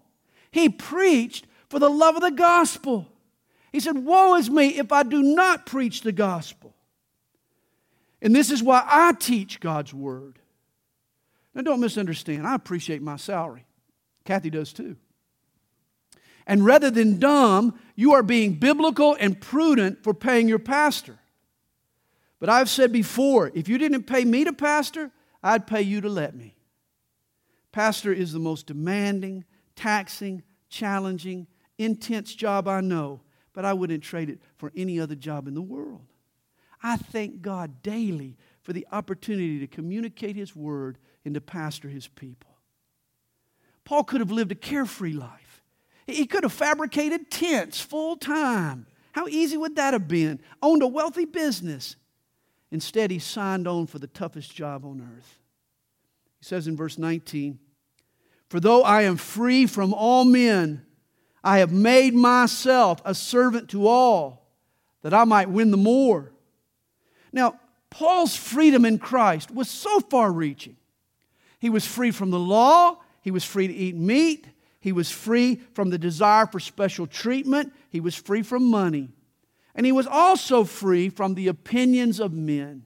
He 0.52 0.70
preached 0.70 1.48
for 1.70 1.80
the 1.80 1.90
love 1.90 2.16
of 2.16 2.22
the 2.22 2.32
gospel. 2.32 3.08
He 3.72 3.80
said, 3.80 3.98
Woe 3.98 4.36
is 4.36 4.50
me 4.50 4.78
if 4.78 4.92
I 4.92 5.04
do 5.04 5.24
not 5.24 5.66
preach 5.66 6.02
the 6.02 6.12
gospel. 6.12 6.76
And 8.22 8.36
this 8.36 8.52
is 8.52 8.62
why 8.62 8.84
I 8.86 9.14
teach 9.14 9.60
God's 9.60 9.94
word. 9.94 10.40
Now, 11.56 11.62
don't 11.62 11.80
misunderstand. 11.80 12.48
I 12.48 12.56
appreciate 12.56 13.02
my 13.02 13.18
salary. 13.18 13.66
Kathy 14.26 14.50
does 14.50 14.74
too. 14.74 14.96
And 16.46 16.66
rather 16.66 16.92
than 16.92 17.20
dumb, 17.20 17.80
you 17.96 18.14
are 18.14 18.24
being 18.24 18.54
biblical 18.56 19.16
and 19.20 19.40
prudent 19.40 20.04
for 20.04 20.14
paying 20.14 20.48
your 20.48 20.60
pastor. 20.60 21.20
But 22.44 22.50
I've 22.50 22.70
said 22.70 22.92
before 22.92 23.54
if 23.56 23.70
you 23.70 23.78
didn't 23.78 24.04
pay 24.04 24.26
me 24.26 24.44
to 24.44 24.52
pastor, 24.52 25.12
I'd 25.42 25.66
pay 25.66 25.82
you 25.82 26.02
to 26.02 26.10
let 26.10 26.36
me. 26.36 26.58
Pastor 27.72 28.12
is 28.12 28.34
the 28.34 28.40
most 28.40 28.68
demanding, 28.68 29.46
taxing, 29.78 30.44
challenging, 30.68 31.48
intense 31.78 32.36
job 32.36 32.68
I 32.68 32.82
know, 32.82 33.22
but 33.54 33.64
I 33.64 33.72
wouldn't 33.72 34.04
trade 34.04 34.30
it 34.30 34.42
for 34.58 34.74
any 34.76 35.00
other 35.00 35.16
job 35.16 35.48
in 35.48 35.54
the 35.54 35.62
world. 35.62 36.02
I 36.84 36.98
thank 36.98 37.42
God 37.42 37.82
daily 37.82 38.36
for 38.62 38.74
the 38.74 38.86
opportunity 38.92 39.60
to 39.60 39.68
communicate 39.68 40.36
His 40.36 40.54
word 40.54 40.98
and 41.24 41.36
to 41.36 41.40
pastor 41.40 41.88
His 41.88 42.10
people. 42.10 42.58
Paul 43.86 44.04
could 44.04 44.20
have 44.20 44.32
lived 44.32 44.52
a 44.52 44.56
carefree 44.56 45.14
life. 45.14 45.64
He 46.08 46.26
could 46.26 46.44
have 46.44 46.52
fabricated 46.52 47.32
tents 47.32 47.80
full 47.80 48.18
time. 48.18 48.86
How 49.14 49.30
easy 49.30 49.56
would 49.56 49.78
that 49.78 49.94
have 49.94 50.10
been? 50.10 50.42
Owned 50.62 50.84
a 50.84 50.88
wealthy 50.88 51.24
business. 51.24 51.96
Instead, 52.74 53.12
he 53.12 53.20
signed 53.20 53.68
on 53.68 53.86
for 53.86 54.00
the 54.00 54.08
toughest 54.08 54.52
job 54.56 54.84
on 54.84 55.00
earth. 55.00 55.38
He 56.40 56.46
says 56.46 56.68
in 56.68 56.76
verse 56.76 56.98
19, 56.98 57.60
For 58.50 58.60
though 58.60 58.82
I 58.82 59.04
am 59.04 59.16
free 59.16 59.68
from 59.68 59.94
all 59.94 60.26
men, 60.26 60.84
I 61.44 61.60
have 61.60 61.72
made 61.72 62.16
myself 62.16 63.00
a 63.06 63.14
servant 63.14 63.70
to 63.70 63.88
all, 63.88 64.50
that 65.04 65.14
I 65.14 65.24
might 65.24 65.52
win 65.52 65.70
the 65.70 65.78
more. 65.78 66.32
Now, 67.32 67.60
Paul's 67.92 68.36
freedom 68.36 68.86
in 68.86 68.98
Christ 68.98 69.52
was 69.52 69.70
so 69.70 70.00
far 70.00 70.32
reaching. 70.32 70.76
He 71.60 71.70
was 71.70 71.86
free 71.86 72.10
from 72.10 72.32
the 72.32 72.40
law, 72.40 72.98
he 73.22 73.30
was 73.30 73.44
free 73.44 73.68
to 73.68 73.74
eat 73.74 73.96
meat, 73.96 74.48
he 74.80 74.92
was 74.92 75.12
free 75.12 75.62
from 75.74 75.92
the 75.92 76.00
desire 76.00 76.48
for 76.48 76.60
special 76.60 77.06
treatment, 77.06 77.72
he 77.92 78.00
was 78.00 78.16
free 78.16 78.42
from 78.42 78.66
money. 78.66 79.10
And 79.76 79.86
he 79.86 79.92
was 79.92 80.08
also 80.08 80.64
free 80.64 81.10
from 81.10 81.34
the 81.34 81.48
opinions 81.48 82.20
of 82.20 82.34
men. 82.34 82.86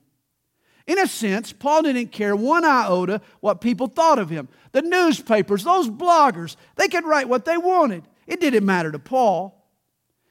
In 0.86 0.98
a 0.98 1.06
sense, 1.06 1.52
Paul 1.52 1.82
didn't 1.82 2.12
care 2.12 2.34
one 2.34 2.64
iota 2.64 3.20
what 3.40 3.60
people 3.60 3.88
thought 3.88 4.18
of 4.18 4.30
him. 4.30 4.48
The 4.72 4.80
newspapers, 4.80 5.62
those 5.64 5.90
bloggers, 5.90 6.56
they 6.76 6.88
could 6.88 7.04
write 7.04 7.28
what 7.28 7.44
they 7.44 7.58
wanted. 7.58 8.04
It 8.26 8.40
didn't 8.40 8.64
matter 8.64 8.90
to 8.90 8.98
Paul. 8.98 9.54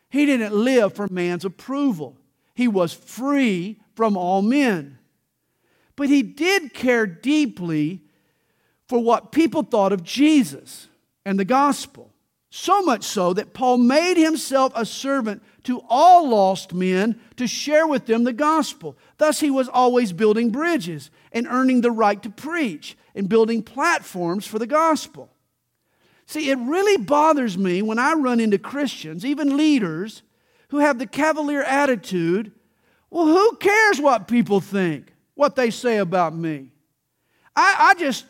He 0.09 0.25
didn't 0.25 0.53
live 0.53 0.93
for 0.93 1.07
man's 1.09 1.45
approval, 1.45 2.17
he 2.55 2.67
was 2.67 2.93
free 2.93 3.79
from 3.95 4.17
all 4.17 4.41
men. 4.41 4.97
But 5.95 6.09
he 6.09 6.21
did 6.21 6.73
care 6.73 7.05
deeply 7.07 8.03
for 8.87 8.99
what 8.99 9.31
people 9.31 9.63
thought 9.63 9.91
of 9.91 10.03
Jesus 10.03 10.87
and 11.25 11.39
the 11.39 11.45
gospel. 11.45 12.13
So 12.49 12.81
much 12.83 13.03
so 13.03 13.33
that 13.33 13.53
Paul 13.53 13.79
made 13.79 14.15
himself 14.15 14.71
a 14.75 14.85
servant 14.85 15.43
to 15.67 15.83
all 15.89 16.29
lost 16.29 16.73
men 16.73 17.19
to 17.35 17.45
share 17.45 17.85
with 17.85 18.05
them 18.05 18.23
the 18.23 18.31
gospel. 18.31 18.97
Thus, 19.17 19.41
he 19.41 19.51
was 19.51 19.67
always 19.67 20.13
building 20.13 20.49
bridges 20.49 21.11
and 21.33 21.45
earning 21.45 21.81
the 21.81 21.91
right 21.91 22.23
to 22.23 22.29
preach 22.29 22.97
and 23.13 23.27
building 23.27 23.61
platforms 23.61 24.47
for 24.47 24.59
the 24.59 24.65
gospel. 24.65 25.29
See, 26.25 26.49
it 26.49 26.57
really 26.57 26.95
bothers 26.95 27.57
me 27.57 27.81
when 27.81 27.99
I 27.99 28.13
run 28.13 28.39
into 28.39 28.57
Christians, 28.57 29.25
even 29.25 29.57
leaders, 29.57 30.23
who 30.69 30.77
have 30.77 30.99
the 30.99 31.05
cavalier 31.05 31.63
attitude 31.63 32.53
well, 33.09 33.25
who 33.25 33.57
cares 33.57 33.99
what 33.99 34.27
people 34.27 34.59
think, 34.59 35.13
what 35.35 35.55
they 35.55 35.69
say 35.69 35.97
about 35.97 36.33
me? 36.33 36.71
I, 37.55 37.91
I 37.91 37.99
just. 37.99 38.25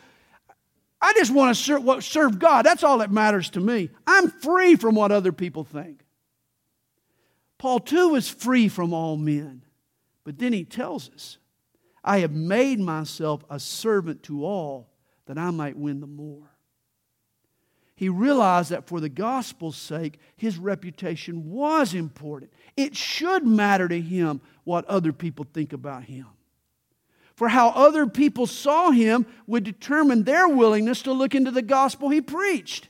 I 1.00 1.14
just 1.14 1.32
want 1.32 1.56
to 1.56 1.64
serve, 1.64 2.04
serve 2.04 2.40
God. 2.40 2.66
That's 2.66 2.84
all 2.84 2.98
that 2.98 3.12
matters 3.12 3.52
to 3.52 3.60
me. 3.60 3.92
I'm 4.08 4.32
free 4.32 4.76
from 4.76 4.96
what 4.96 5.12
other 5.12 5.32
people 5.32 5.64
think. 5.64 6.04
Paul, 7.58 7.80
too, 7.80 8.10
was 8.10 8.30
free 8.30 8.68
from 8.68 8.94
all 8.94 9.18
men. 9.18 9.64
But 10.24 10.38
then 10.38 10.54
he 10.54 10.64
tells 10.64 11.10
us, 11.12 11.38
I 12.04 12.20
have 12.20 12.32
made 12.32 12.80
myself 12.80 13.44
a 13.50 13.60
servant 13.60 14.24
to 14.24 14.46
all 14.46 14.90
that 15.26 15.38
I 15.38 15.52
might 15.52 15.78
win 15.78 16.00
the 16.00 16.08
more. 16.08 16.52
He 17.96 18.10
realized 18.10 18.70
that 18.70 18.88
for 18.88 19.00
the 19.00 19.10
gospel's 19.10 19.76
sake, 19.76 20.20
his 20.36 20.60
reputation 20.60 21.50
was 21.50 21.96
important. 21.96 22.54
It 22.76 22.96
should 22.96 23.48
matter 23.48 23.88
to 23.88 24.00
him 24.00 24.40
what 24.66 24.86
other 24.86 25.12
people 25.12 25.48
think 25.52 25.74
about 25.74 26.04
him. 26.04 26.28
For 27.34 27.48
how 27.48 27.70
other 27.70 28.06
people 28.06 28.46
saw 28.46 28.92
him 28.92 29.26
would 29.48 29.64
determine 29.64 30.24
their 30.24 30.48
willingness 30.48 31.02
to 31.04 31.12
look 31.12 31.34
into 31.34 31.52
the 31.52 31.64
gospel 31.64 32.10
he 32.10 32.22
preached. 32.22 32.90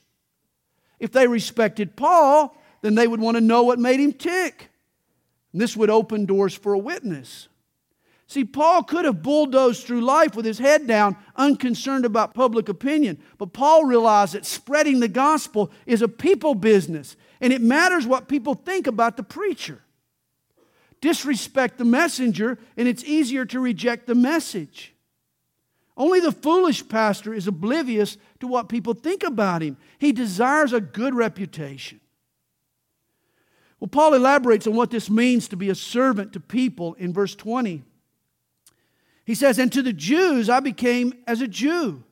If 0.99 1.11
they 1.11 1.28
respected 1.28 1.95
Paul, 1.95 2.57
then 2.82 2.95
they 2.95 3.07
would 3.07 3.19
want 3.19 3.36
to 3.36 3.41
know 3.41 3.63
what 3.63 3.80
made 3.80 3.99
him 3.99 4.13
tick. 4.13 4.69
And 5.51 5.61
this 5.61 5.75
would 5.75 5.89
open 5.89 6.25
doors 6.25 6.53
for 6.53 6.73
a 6.73 6.80
witness. 6.80 7.47
See, 8.28 8.43
Paul 8.43 8.84
could 8.84 9.05
have 9.05 9.23
bulldozed 9.23 9.86
through 9.86 10.01
life 10.01 10.36
with 10.36 10.45
his 10.45 10.59
head 10.59 10.86
down, 10.86 11.15
unconcerned 11.38 12.03
about 12.03 12.34
public 12.34 12.67
opinion. 12.67 13.19
But 13.38 13.53
Paul 13.53 13.86
realized 13.86 14.34
that 14.34 14.45
spreading 14.45 14.99
the 14.99 15.07
gospel 15.07 15.71
is 15.86 16.01
a 16.01 16.09
people 16.09 16.53
business, 16.53 17.15
and 17.39 17.53
it 17.53 17.61
matters 17.61 18.05
what 18.05 18.28
people 18.28 18.53
think 18.53 18.86
about 18.86 19.15
the 19.15 19.23
preacher. 19.23 19.82
Disrespect 20.99 21.78
the 21.78 21.86
messenger, 21.86 22.59
and 22.75 22.88
it's 22.88 23.03
easier 23.05 23.45
to 23.45 23.61
reject 23.61 24.07
the 24.07 24.15
message. 24.15 24.93
Only 25.95 26.19
the 26.19 26.32
foolish 26.32 26.88
pastor 26.88 27.34
is 27.34 27.47
oblivious 27.47 28.17
to 28.41 28.47
what 28.47 28.67
people 28.67 28.93
think 28.93 29.23
about 29.23 29.61
him. 29.61 29.78
He 29.99 30.11
desires 30.11 30.73
a 30.73 30.82
good 30.82 31.15
reputation. 31.15 32.01
Well, 33.80 33.88
Paul 33.88 34.15
elaborates 34.15 34.67
on 34.67 34.75
what 34.75 34.89
this 34.89 35.09
means 35.09 35.47
to 35.49 35.55
be 35.55 35.69
a 35.69 35.75
servant 35.75 36.34
to 36.34 36.39
people 36.39 36.95
in 36.95 37.13
verse 37.13 37.36
20. 37.36 37.84
He 39.25 39.36
says, 39.36 39.59
And 39.59 39.71
to 39.73 39.82
the 39.82 39.93
Jews 39.93 40.49
I 40.49 40.59
became 40.59 41.13
as 41.28 41.41
a 41.41 41.47
Jew, 41.47 42.03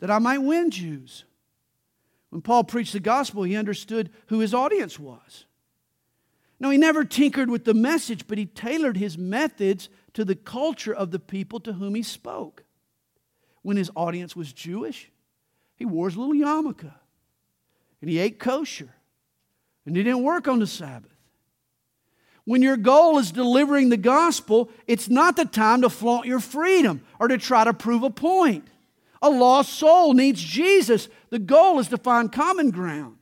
that 0.00 0.10
I 0.10 0.18
might 0.18 0.38
win 0.38 0.70
Jews. 0.70 1.24
When 2.30 2.42
Paul 2.42 2.64
preached 2.64 2.92
the 2.92 3.00
gospel, 3.00 3.44
he 3.44 3.56
understood 3.56 4.10
who 4.26 4.40
his 4.40 4.52
audience 4.52 4.98
was. 4.98 5.46
No, 6.58 6.70
he 6.70 6.78
never 6.78 7.04
tinkered 7.04 7.50
with 7.50 7.64
the 7.64 7.74
message, 7.74 8.26
but 8.26 8.38
he 8.38 8.46
tailored 8.46 8.96
his 8.96 9.16
methods 9.16 9.88
to 10.14 10.24
the 10.24 10.34
culture 10.34 10.94
of 10.94 11.10
the 11.10 11.18
people 11.18 11.60
to 11.60 11.74
whom 11.74 11.94
he 11.94 12.02
spoke. 12.02 12.64
When 13.62 13.76
his 13.76 13.90
audience 13.94 14.34
was 14.36 14.52
Jewish, 14.52 15.10
he 15.76 15.84
wore 15.84 16.08
his 16.08 16.16
little 16.16 16.34
yarmulke 16.34 16.92
and 18.00 18.10
he 18.10 18.18
ate 18.18 18.38
kosher 18.38 18.94
and 19.86 19.96
he 19.96 20.02
didn't 20.02 20.24
work 20.24 20.48
on 20.48 20.58
the 20.58 20.66
Sabbath. 20.66 21.12
When 22.44 22.62
your 22.62 22.76
goal 22.76 23.18
is 23.18 23.32
delivering 23.32 23.88
the 23.88 23.96
gospel, 23.96 24.70
it's 24.86 25.08
not 25.08 25.36
the 25.36 25.44
time 25.44 25.82
to 25.82 25.90
flaunt 25.90 26.26
your 26.26 26.38
freedom 26.40 27.02
or 27.18 27.28
to 27.28 27.38
try 27.38 27.64
to 27.64 27.72
prove 27.72 28.02
a 28.02 28.10
point. 28.10 28.68
A 29.22 29.30
lost 29.30 29.72
soul 29.72 30.14
needs 30.14 30.42
Jesus. 30.42 31.08
The 31.30 31.38
goal 31.38 31.80
is 31.80 31.88
to 31.88 31.98
find 31.98 32.30
common 32.30 32.70
ground. 32.70 33.16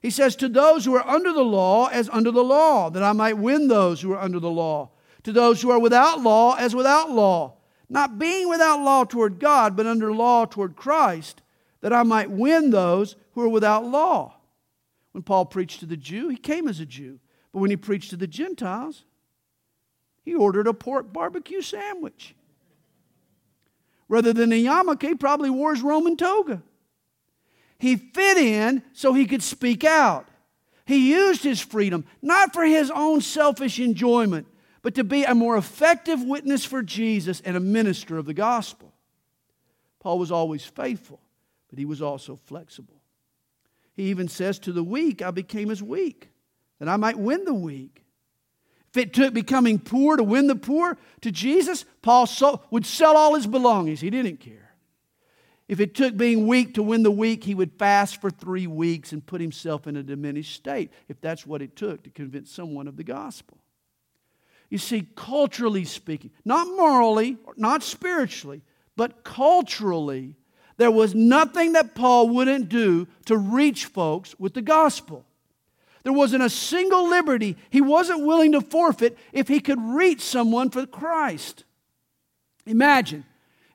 He 0.00 0.10
says, 0.10 0.36
To 0.36 0.48
those 0.48 0.84
who 0.84 0.94
are 0.94 1.06
under 1.06 1.32
the 1.32 1.44
law, 1.44 1.86
as 1.86 2.08
under 2.10 2.30
the 2.30 2.44
law, 2.44 2.90
that 2.90 3.02
I 3.02 3.12
might 3.12 3.38
win 3.38 3.68
those 3.68 4.00
who 4.00 4.12
are 4.12 4.20
under 4.20 4.38
the 4.38 4.50
law. 4.50 4.90
To 5.24 5.32
those 5.32 5.62
who 5.62 5.70
are 5.70 5.78
without 5.78 6.20
law, 6.20 6.54
as 6.54 6.74
without 6.74 7.10
law. 7.10 7.54
Not 7.88 8.18
being 8.18 8.48
without 8.48 8.82
law 8.82 9.04
toward 9.04 9.38
God, 9.38 9.76
but 9.76 9.86
under 9.86 10.12
law 10.12 10.44
toward 10.44 10.76
Christ, 10.76 11.42
that 11.80 11.92
I 11.92 12.02
might 12.02 12.30
win 12.30 12.70
those 12.70 13.16
who 13.32 13.42
are 13.42 13.48
without 13.48 13.84
law. 13.84 14.36
When 15.12 15.22
Paul 15.22 15.46
preached 15.46 15.80
to 15.80 15.86
the 15.86 15.96
Jew, 15.96 16.28
he 16.28 16.36
came 16.36 16.66
as 16.66 16.80
a 16.80 16.86
Jew. 16.86 17.20
But 17.52 17.60
when 17.60 17.70
he 17.70 17.76
preached 17.76 18.10
to 18.10 18.16
the 18.16 18.26
Gentiles, 18.26 19.04
he 20.22 20.34
ordered 20.34 20.66
a 20.66 20.74
pork 20.74 21.12
barbecue 21.12 21.60
sandwich. 21.60 22.34
Rather 24.08 24.32
than 24.32 24.52
a 24.52 24.62
yarmulke, 24.62 25.02
he 25.02 25.14
probably 25.14 25.50
wore 25.50 25.74
his 25.74 25.82
Roman 25.82 26.16
toga. 26.16 26.62
He 27.78 27.96
fit 27.96 28.38
in 28.38 28.82
so 28.92 29.12
he 29.12 29.26
could 29.26 29.42
speak 29.42 29.84
out. 29.84 30.28
He 30.84 31.10
used 31.10 31.42
his 31.42 31.60
freedom 31.60 32.04
not 32.20 32.52
for 32.52 32.64
his 32.64 32.90
own 32.90 33.20
selfish 33.20 33.78
enjoyment, 33.78 34.46
but 34.82 34.94
to 34.94 35.04
be 35.04 35.24
a 35.24 35.34
more 35.34 35.56
effective 35.56 36.22
witness 36.22 36.64
for 36.64 36.82
Jesus 36.82 37.40
and 37.44 37.56
a 37.56 37.60
minister 37.60 38.18
of 38.18 38.26
the 38.26 38.34
gospel. 38.34 38.92
Paul 40.00 40.18
was 40.18 40.32
always 40.32 40.64
faithful, 40.64 41.20
but 41.68 41.78
he 41.78 41.84
was 41.84 42.02
also 42.02 42.36
flexible. 42.36 43.01
He 43.94 44.04
even 44.04 44.28
says, 44.28 44.58
To 44.60 44.72
the 44.72 44.84
weak, 44.84 45.22
I 45.22 45.30
became 45.30 45.70
as 45.70 45.82
weak, 45.82 46.28
that 46.78 46.88
I 46.88 46.96
might 46.96 47.18
win 47.18 47.44
the 47.44 47.54
weak. 47.54 48.04
If 48.90 48.96
it 48.98 49.14
took 49.14 49.32
becoming 49.32 49.78
poor 49.78 50.16
to 50.16 50.22
win 50.22 50.48
the 50.48 50.56
poor 50.56 50.98
to 51.22 51.30
Jesus, 51.30 51.86
Paul 52.02 52.28
would 52.70 52.84
sell 52.84 53.16
all 53.16 53.34
his 53.34 53.46
belongings. 53.46 54.00
He 54.00 54.10
didn't 54.10 54.38
care. 54.38 54.74
If 55.66 55.80
it 55.80 55.94
took 55.94 56.16
being 56.16 56.46
weak 56.46 56.74
to 56.74 56.82
win 56.82 57.02
the 57.02 57.10
weak, 57.10 57.44
he 57.44 57.54
would 57.54 57.78
fast 57.78 58.20
for 58.20 58.30
three 58.30 58.66
weeks 58.66 59.12
and 59.12 59.24
put 59.24 59.40
himself 59.40 59.86
in 59.86 59.96
a 59.96 60.02
diminished 60.02 60.54
state, 60.54 60.90
if 61.08 61.20
that's 61.22 61.46
what 61.46 61.62
it 61.62 61.76
took 61.76 62.02
to 62.02 62.10
convince 62.10 62.50
someone 62.50 62.86
of 62.86 62.98
the 62.98 63.04
gospel. 63.04 63.56
You 64.68 64.76
see, 64.76 65.08
culturally 65.16 65.86
speaking, 65.86 66.30
not 66.44 66.66
morally, 66.66 67.38
not 67.56 67.82
spiritually, 67.82 68.60
but 68.96 69.24
culturally, 69.24 70.36
there 70.76 70.90
was 70.90 71.14
nothing 71.14 71.72
that 71.72 71.94
Paul 71.94 72.28
wouldn't 72.28 72.68
do 72.68 73.06
to 73.26 73.36
reach 73.36 73.86
folks 73.86 74.34
with 74.38 74.54
the 74.54 74.62
gospel. 74.62 75.24
There 76.02 76.12
wasn't 76.12 76.42
a 76.42 76.50
single 76.50 77.08
liberty 77.08 77.56
he 77.70 77.80
wasn't 77.80 78.26
willing 78.26 78.52
to 78.52 78.60
forfeit 78.60 79.16
if 79.32 79.48
he 79.48 79.60
could 79.60 79.80
reach 79.80 80.20
someone 80.20 80.70
for 80.70 80.86
Christ. 80.86 81.64
Imagine 82.66 83.24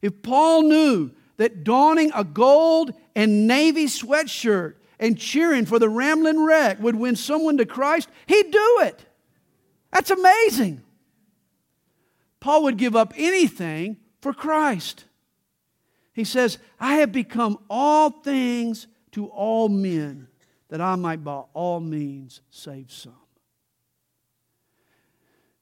if 0.01 0.21
Paul 0.21 0.63
knew 0.63 1.11
that 1.37 1.63
donning 1.63 2.11
a 2.13 2.23
gold 2.23 2.93
and 3.15 3.47
navy 3.47 3.85
sweatshirt 3.85 4.75
and 4.99 5.17
cheering 5.17 5.65
for 5.65 5.79
the 5.79 5.89
Ramblin' 5.89 6.39
Wreck 6.39 6.81
would 6.81 6.95
win 6.95 7.15
someone 7.15 7.57
to 7.57 7.65
Christ, 7.65 8.09
he'd 8.25 8.51
do 8.51 8.79
it. 8.81 9.05
That's 9.91 10.09
amazing. 10.11 10.81
Paul 12.39 12.63
would 12.63 12.77
give 12.77 12.95
up 12.95 13.13
anything 13.15 13.97
for 14.21 14.33
Christ. 14.33 15.05
He 16.17 16.23
says, 16.23 16.57
I 16.79 16.95
have 16.95 17.11
become 17.11 17.59
all 17.69 18.09
things 18.09 18.87
to 19.11 19.27
all 19.27 19.69
men 19.69 20.27
that 20.69 20.81
I 20.81 20.95
might 20.95 21.23
by 21.23 21.43
all 21.53 21.79
means 21.79 22.41
save 22.49 22.91
some. 22.91 23.13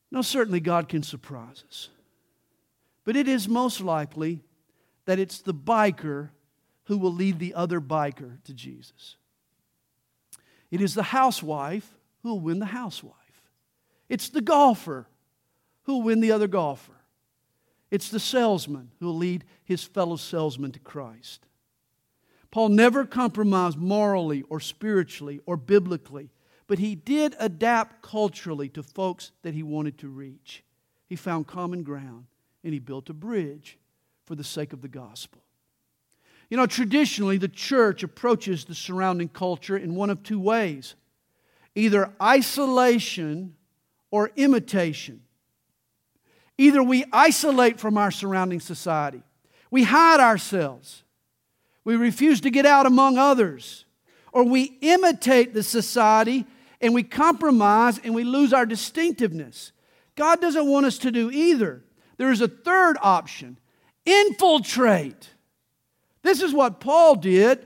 Now, 0.09 0.21
certainly 0.21 0.61
God 0.61 0.87
can 0.87 1.03
surprise 1.03 1.65
us, 1.67 1.89
but 3.03 3.17
it 3.17 3.27
is 3.27 3.49
most 3.49 3.81
likely 3.81 4.45
that 5.03 5.19
it's 5.19 5.41
the 5.41 5.53
biker 5.53 6.29
who 6.85 6.97
will 6.99 7.13
lead 7.13 7.37
the 7.37 7.53
other 7.53 7.81
biker 7.81 8.41
to 8.45 8.53
Jesus. 8.53 9.17
It 10.71 10.79
is 10.79 10.93
the 10.93 11.03
housewife 11.03 11.97
who 12.23 12.29
will 12.29 12.39
win 12.39 12.59
the 12.59 12.65
housewife. 12.67 13.13
It's 14.07 14.29
the 14.29 14.39
golfer 14.39 15.05
who 15.83 15.95
will 15.95 16.03
win 16.03 16.21
the 16.21 16.31
other 16.31 16.47
golfer. 16.47 16.94
It's 17.95 18.09
the 18.09 18.19
salesman 18.19 18.91
who 18.99 19.05
will 19.05 19.15
lead 19.15 19.45
his 19.63 19.85
fellow 19.85 20.17
salesman 20.17 20.73
to 20.73 20.79
Christ. 20.79 21.45
Paul 22.51 22.67
never 22.67 23.05
compromised 23.05 23.77
morally 23.77 24.43
or 24.49 24.59
spiritually 24.59 25.39
or 25.45 25.55
biblically, 25.55 26.29
but 26.67 26.77
he 26.77 26.95
did 26.95 27.37
adapt 27.39 28.01
culturally 28.01 28.67
to 28.67 28.83
folks 28.83 29.31
that 29.43 29.53
he 29.53 29.63
wanted 29.63 29.97
to 29.99 30.09
reach. 30.09 30.61
He 31.07 31.15
found 31.15 31.47
common 31.47 31.83
ground 31.83 32.25
and 32.65 32.73
he 32.73 32.79
built 32.79 33.09
a 33.09 33.13
bridge 33.13 33.77
for 34.25 34.35
the 34.35 34.43
sake 34.43 34.73
of 34.73 34.81
the 34.81 34.89
gospel. 34.89 35.41
You 36.49 36.57
know, 36.57 36.65
traditionally, 36.65 37.37
the 37.37 37.47
church 37.47 38.03
approaches 38.03 38.65
the 38.65 38.75
surrounding 38.75 39.29
culture 39.29 39.77
in 39.77 39.95
one 39.95 40.09
of 40.09 40.21
two 40.21 40.41
ways 40.41 40.95
either 41.75 42.11
isolation 42.21 43.55
or 44.11 44.33
imitation. 44.35 45.21
Either 46.57 46.81
we 46.81 47.05
isolate 47.11 47.79
from 47.79 47.97
our 47.97 48.11
surrounding 48.11 48.59
society, 48.59 49.21
we 49.69 49.83
hide 49.83 50.19
ourselves, 50.19 51.03
we 51.83 51.95
refuse 51.95 52.41
to 52.41 52.49
get 52.49 52.65
out 52.65 52.85
among 52.85 53.17
others, 53.17 53.85
or 54.31 54.43
we 54.43 54.77
imitate 54.81 55.53
the 55.53 55.63
society 55.63 56.45
and 56.81 56.93
we 56.93 57.03
compromise 57.03 57.99
and 58.03 58.13
we 58.13 58.23
lose 58.23 58.53
our 58.53 58.65
distinctiveness. 58.65 59.71
God 60.15 60.41
doesn't 60.41 60.67
want 60.67 60.85
us 60.85 60.97
to 60.99 61.11
do 61.11 61.31
either. 61.31 61.83
There 62.17 62.31
is 62.31 62.41
a 62.41 62.47
third 62.47 62.97
option 63.01 63.57
infiltrate. 64.05 65.29
This 66.21 66.41
is 66.41 66.53
what 66.53 66.79
Paul 66.79 67.15
did. 67.15 67.65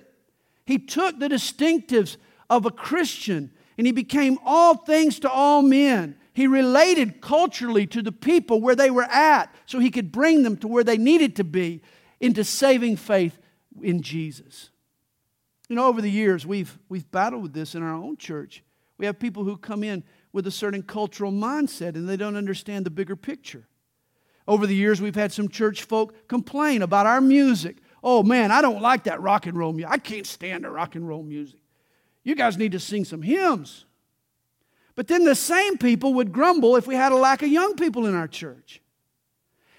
He 0.66 0.80
took 0.80 1.20
the 1.20 1.28
distinctives 1.28 2.18
of 2.50 2.66
a 2.66 2.72
Christian 2.72 3.52
and 3.78 3.88
he 3.88 3.94
became 3.94 4.38
all 4.46 4.76
things 4.76 5.20
to 5.20 5.30
all 5.30 5.62
men. 5.62 6.16
He 6.40 6.48
related 6.48 7.20
culturally 7.20 7.86
to 7.88 8.02
the 8.02 8.14
people 8.14 8.62
where 8.62 8.74
they 8.74 8.90
were 8.90 9.04
at 9.04 9.54
so 9.66 9.78
he 9.78 9.92
could 9.92 10.10
bring 10.10 10.44
them 10.44 10.56
to 10.60 10.70
where 10.70 10.86
they 10.86 10.98
needed 10.98 11.36
to 11.36 11.44
be 11.44 11.82
into 12.22 12.46
saving 12.46 12.96
faith 12.96 13.38
in 13.82 14.02
Jesus. 14.02 14.70
You 15.68 15.76
know, 15.76 15.88
over 15.88 16.02
the 16.02 16.10
years, 16.10 16.46
we've, 16.46 16.80
we've 16.88 17.12
battled 17.12 17.44
with 17.44 17.52
this 17.52 17.76
in 17.76 17.84
our 17.84 17.94
own 17.94 18.16
church. 18.16 18.64
We 18.98 19.06
have 19.06 19.20
people 19.20 19.44
who 19.44 19.58
come 19.58 19.84
in 19.84 20.02
with 20.32 20.48
a 20.48 20.52
certain 20.52 20.82
cultural 20.82 21.34
mindset 21.34 21.96
and 21.96 22.08
they 22.08 22.16
don't 22.16 22.38
understand 22.38 22.86
the 22.86 22.90
bigger 22.90 23.18
picture. 23.18 23.68
Over 24.48 24.66
the 24.66 24.76
years, 24.76 25.02
we've 25.02 25.16
had 25.16 25.34
some 25.34 25.50
church 25.50 25.84
folk 25.84 26.30
complain 26.30 26.84
about 26.84 27.06
our 27.06 27.20
music. 27.20 27.80
Oh 28.02 28.24
man, 28.24 28.50
I 28.50 28.62
don't 28.62 28.82
like 28.82 29.04
that 29.04 29.20
rock 29.20 29.46
and 29.46 29.58
roll 29.58 29.74
music. 29.74 29.92
I 29.92 29.98
can't 29.98 30.26
stand 30.26 30.64
the 30.64 30.70
rock 30.70 30.96
and 30.96 31.06
roll 31.06 31.22
music. 31.22 31.60
You 32.24 32.34
guys 32.34 32.58
need 32.58 32.72
to 32.72 32.80
sing 32.80 33.04
some 33.04 33.24
hymns. 33.24 33.84
But 35.00 35.08
then 35.08 35.24
the 35.24 35.34
same 35.34 35.78
people 35.78 36.16
would 36.16 36.34
grumble 36.34 36.76
if 36.76 36.86
we 36.86 36.94
had 36.94 37.14
a 37.14 37.16
lack 37.16 37.42
of 37.42 37.48
young 37.48 37.78
people 37.78 38.06
in 38.06 38.16
our 38.16 38.28
church. 38.28 38.82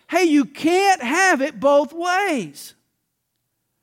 Hey, 0.08 0.24
you 0.24 0.46
can't 0.46 1.02
have 1.02 1.42
it 1.42 1.60
both 1.60 1.92
ways. 1.92 2.74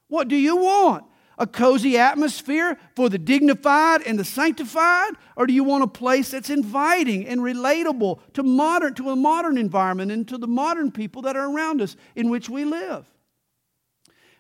What 0.08 0.30
do 0.30 0.36
you 0.36 0.56
want? 0.56 1.04
a 1.38 1.46
cozy 1.46 2.00
atmosphere 2.00 2.80
for 2.96 3.10
the 3.10 3.20
dignified 3.20 4.02
and 4.02 4.18
the 4.18 4.26
sanctified? 4.26 5.12
Or 5.36 5.46
do 5.46 5.54
you 5.54 5.64
want 5.64 5.84
a 5.84 5.88
place 5.88 6.32
that's 6.32 6.50
inviting 6.50 7.28
and 7.28 7.42
relatable 7.42 8.20
to 8.34 8.42
modern 8.42 8.96
to 8.96 9.12
a 9.12 9.16
modern 9.16 9.60
environment 9.60 10.12
and 10.12 10.28
to 10.30 10.40
the 10.40 10.48
modern 10.48 10.92
people 10.92 11.22
that 11.22 11.36
are 11.36 11.48
around 11.48 11.84
us 11.84 11.96
in 12.16 12.32
which 12.32 12.50
we 12.50 12.66
live? 12.66 13.06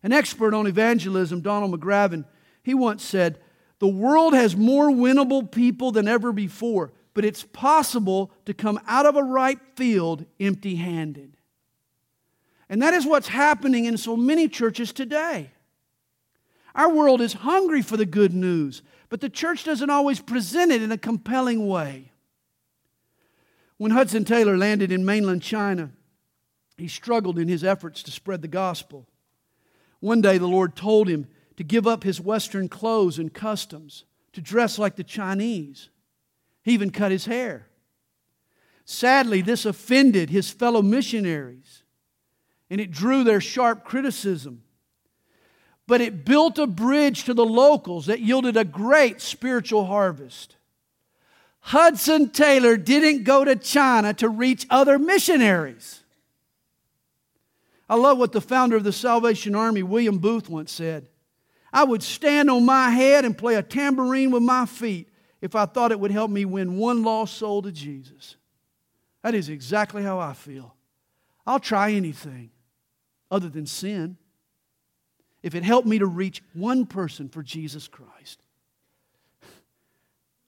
An 0.02 0.12
expert 0.12 0.56
on 0.56 0.66
evangelism, 0.66 1.41
Donald 1.41 1.80
McGavran, 1.80 2.26
he 2.64 2.74
once 2.74 3.04
said, 3.04 3.38
"The 3.80 3.88
world 3.88 4.34
has 4.34 4.55
more 4.55 4.89
winnable 4.89 5.51
people 5.51 5.91
than 5.91 6.07
ever 6.07 6.32
before, 6.32 6.91
but 7.13 7.25
it's 7.25 7.43
possible 7.43 8.32
to 8.45 8.53
come 8.53 8.80
out 8.88 9.05
of 9.05 9.15
a 9.15 9.23
ripe 9.23 9.75
field 9.75 10.25
empty-handed." 10.39 11.38
And 12.69 12.82
that 12.82 12.93
is 12.93 13.05
what's 13.05 13.30
happening 13.30 13.86
in 13.86 13.97
so 13.97 14.17
many 14.17 14.47
churches 14.47 14.91
today. 14.91 15.51
Our 16.75 16.93
world 16.93 17.21
is 17.21 17.34
hungry 17.34 17.82
for 17.82 17.97
the 17.97 18.05
good 18.05 18.34
news, 18.34 18.82
but 19.09 19.21
the 19.21 19.30
church 19.30 19.63
doesn't 19.63 19.89
always 19.89 20.19
present 20.19 20.71
it 20.71 20.82
in 20.82 20.91
a 20.91 20.97
compelling 20.97 21.67
way. 21.67 22.11
When 23.78 23.91
Hudson 23.91 24.25
Taylor 24.25 24.57
landed 24.57 24.91
in 24.91 25.05
mainland 25.05 25.43
China, 25.43 25.91
he 26.78 26.88
struggled 26.88 27.39
in 27.39 27.47
his 27.47 27.63
efforts 27.63 28.03
to 28.03 28.11
spread 28.11 28.41
the 28.41 28.47
gospel. 28.47 29.07
One 29.99 30.21
day, 30.21 30.38
the 30.38 30.47
Lord 30.47 30.75
told 30.75 31.07
him 31.07 31.28
to 31.58 31.64
give 31.64 31.86
up 31.86 32.03
his 32.03 32.22
Western 32.22 32.70
clothes 32.70 33.20
and 33.20 33.34
customs, 33.34 34.05
to 34.34 34.41
dress 34.41 34.80
like 34.80 34.95
the 34.95 35.03
Chinese. 35.03 35.89
He 36.64 36.74
even 36.74 36.91
cut 36.91 37.12
his 37.12 37.26
hair. 37.26 37.68
Sadly, 38.86 39.41
this 39.41 39.66
offended 39.66 40.30
his 40.30 40.49
fellow 40.49 40.82
missionaries 40.82 41.84
and 42.70 42.82
it 42.82 42.91
drew 42.91 43.24
their 43.24 43.41
sharp 43.41 43.84
criticism. 43.84 44.64
But 45.88 46.01
it 46.01 46.26
built 46.26 46.60
a 46.60 46.68
bridge 46.68 47.24
to 47.26 47.34
the 47.34 47.45
locals 47.45 48.08
that 48.08 48.20
yielded 48.20 48.58
a 48.58 48.66
great 48.66 49.22
spiritual 49.22 49.86
harvest. 49.86 50.58
Hudson 51.60 52.30
Taylor 52.30 52.76
didn't 52.78 53.24
go 53.24 53.45
to 53.45 53.55
China 53.55 54.14
to 54.16 54.30
reach 54.30 54.66
other 54.70 54.99
missionaries. 54.99 56.03
I 57.89 57.95
love 57.95 58.18
what 58.18 58.34
the 58.34 58.41
founder 58.41 58.76
of 58.76 58.84
the 58.84 58.91
Salvation 58.91 59.55
Army, 59.55 59.82
William 59.82 60.18
Booth, 60.18 60.49
once 60.49 60.74
said. 60.74 61.08
I 61.78 61.84
would 61.84 62.01
stand 62.01 62.49
on 62.49 62.65
my 62.65 62.89
head 62.89 63.23
and 63.23 63.38
play 63.38 63.53
a 63.53 63.61
tambourine 63.61 64.32
with 64.32 64.41
my 64.41 64.65
feet 64.65 65.09
if 65.41 65.53
I 65.53 65.67
thought 65.67 65.91
it 65.91 65.99
would 65.99 66.09
help 66.09 66.32
me 66.32 66.43
win 66.43 66.78
one 66.78 67.03
lost 67.03 67.36
soul 67.38 67.61
to 67.61 67.71
Jesus. 67.71 68.36
That 69.21 69.36
is 69.36 69.47
exactly 69.47 70.01
how 70.01 70.17
I 70.17 70.34
feel. 70.34 70.73
I'll 71.45 71.59
try 71.59 71.91
anything 71.91 72.49
other 73.30 73.47
than 73.47 73.67
sin 73.67 74.17
if 75.43 75.53
it 75.53 75.61
helped 75.61 75.88
me 75.88 75.99
to 75.99 76.07
reach 76.07 76.41
one 76.53 76.88
person 76.88 77.30
for 77.30 77.43
Jesus 77.43 77.88
Christ. 77.88 78.41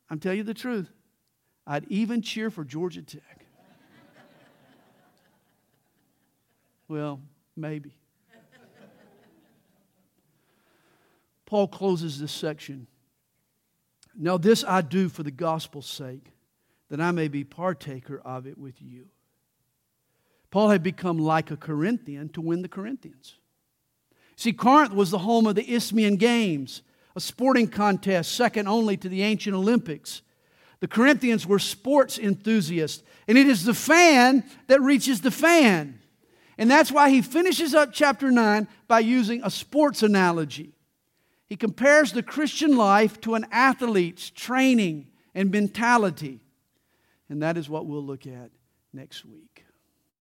I'm 0.09 0.19
telling 0.19 0.39
you 0.39 0.43
the 0.43 0.55
truth. 0.55 0.89
I'd 1.67 1.85
even 1.89 2.23
cheer 2.23 2.49
for 2.49 2.63
Georgia 2.63 3.03
Tech. 3.03 3.45
well, 6.87 7.21
maybe. 7.55 7.98
Paul 11.49 11.67
closes 11.67 12.19
this 12.19 12.31
section. 12.31 12.85
Now, 14.15 14.37
this 14.37 14.63
I 14.63 14.81
do 14.81 15.09
for 15.09 15.23
the 15.23 15.31
gospel's 15.31 15.87
sake 15.87 16.31
that 16.89 17.01
I 17.01 17.09
may 17.09 17.27
be 17.27 17.43
partaker 17.43 18.21
of 18.23 18.45
it 18.45 18.55
with 18.55 18.79
you. 18.83 19.07
Paul 20.51 20.69
had 20.69 20.83
become 20.83 21.17
like 21.17 21.49
a 21.49 21.57
Corinthian 21.57 22.29
to 22.29 22.41
win 22.41 22.61
the 22.61 22.67
Corinthians. 22.67 23.39
See, 24.35 24.53
Corinth 24.53 24.93
was 24.93 25.09
the 25.09 25.17
home 25.17 25.47
of 25.47 25.55
the 25.55 25.73
Isthmian 25.73 26.17
Games, 26.17 26.83
a 27.15 27.19
sporting 27.19 27.67
contest 27.67 28.33
second 28.33 28.67
only 28.67 28.95
to 28.97 29.09
the 29.09 29.23
ancient 29.23 29.55
Olympics. 29.55 30.21
The 30.81 30.87
Corinthians 30.87 31.47
were 31.47 31.57
sports 31.57 32.19
enthusiasts, 32.19 33.01
and 33.27 33.39
it 33.39 33.47
is 33.47 33.65
the 33.65 33.73
fan 33.73 34.43
that 34.67 34.81
reaches 34.81 35.21
the 35.21 35.31
fan. 35.31 35.99
And 36.59 36.69
that's 36.69 36.91
why 36.91 37.09
he 37.09 37.23
finishes 37.23 37.73
up 37.73 37.89
chapter 37.91 38.29
9 38.29 38.67
by 38.87 38.99
using 38.99 39.41
a 39.43 39.49
sports 39.49 40.03
analogy. 40.03 40.75
He 41.49 41.57
compares 41.57 42.13
the 42.13 42.21
Christian 42.21 42.77
life 42.77 43.19
to 43.21 43.33
an 43.33 43.47
athlete's 43.51 44.29
training 44.29 45.07
and 45.33 45.49
mentality. 45.49 46.41
And 47.27 47.41
that 47.41 47.57
is 47.57 47.67
what 47.67 47.87
we'll 47.87 48.05
look 48.05 48.27
at 48.27 48.51
next 48.93 49.25
week. 49.25 49.48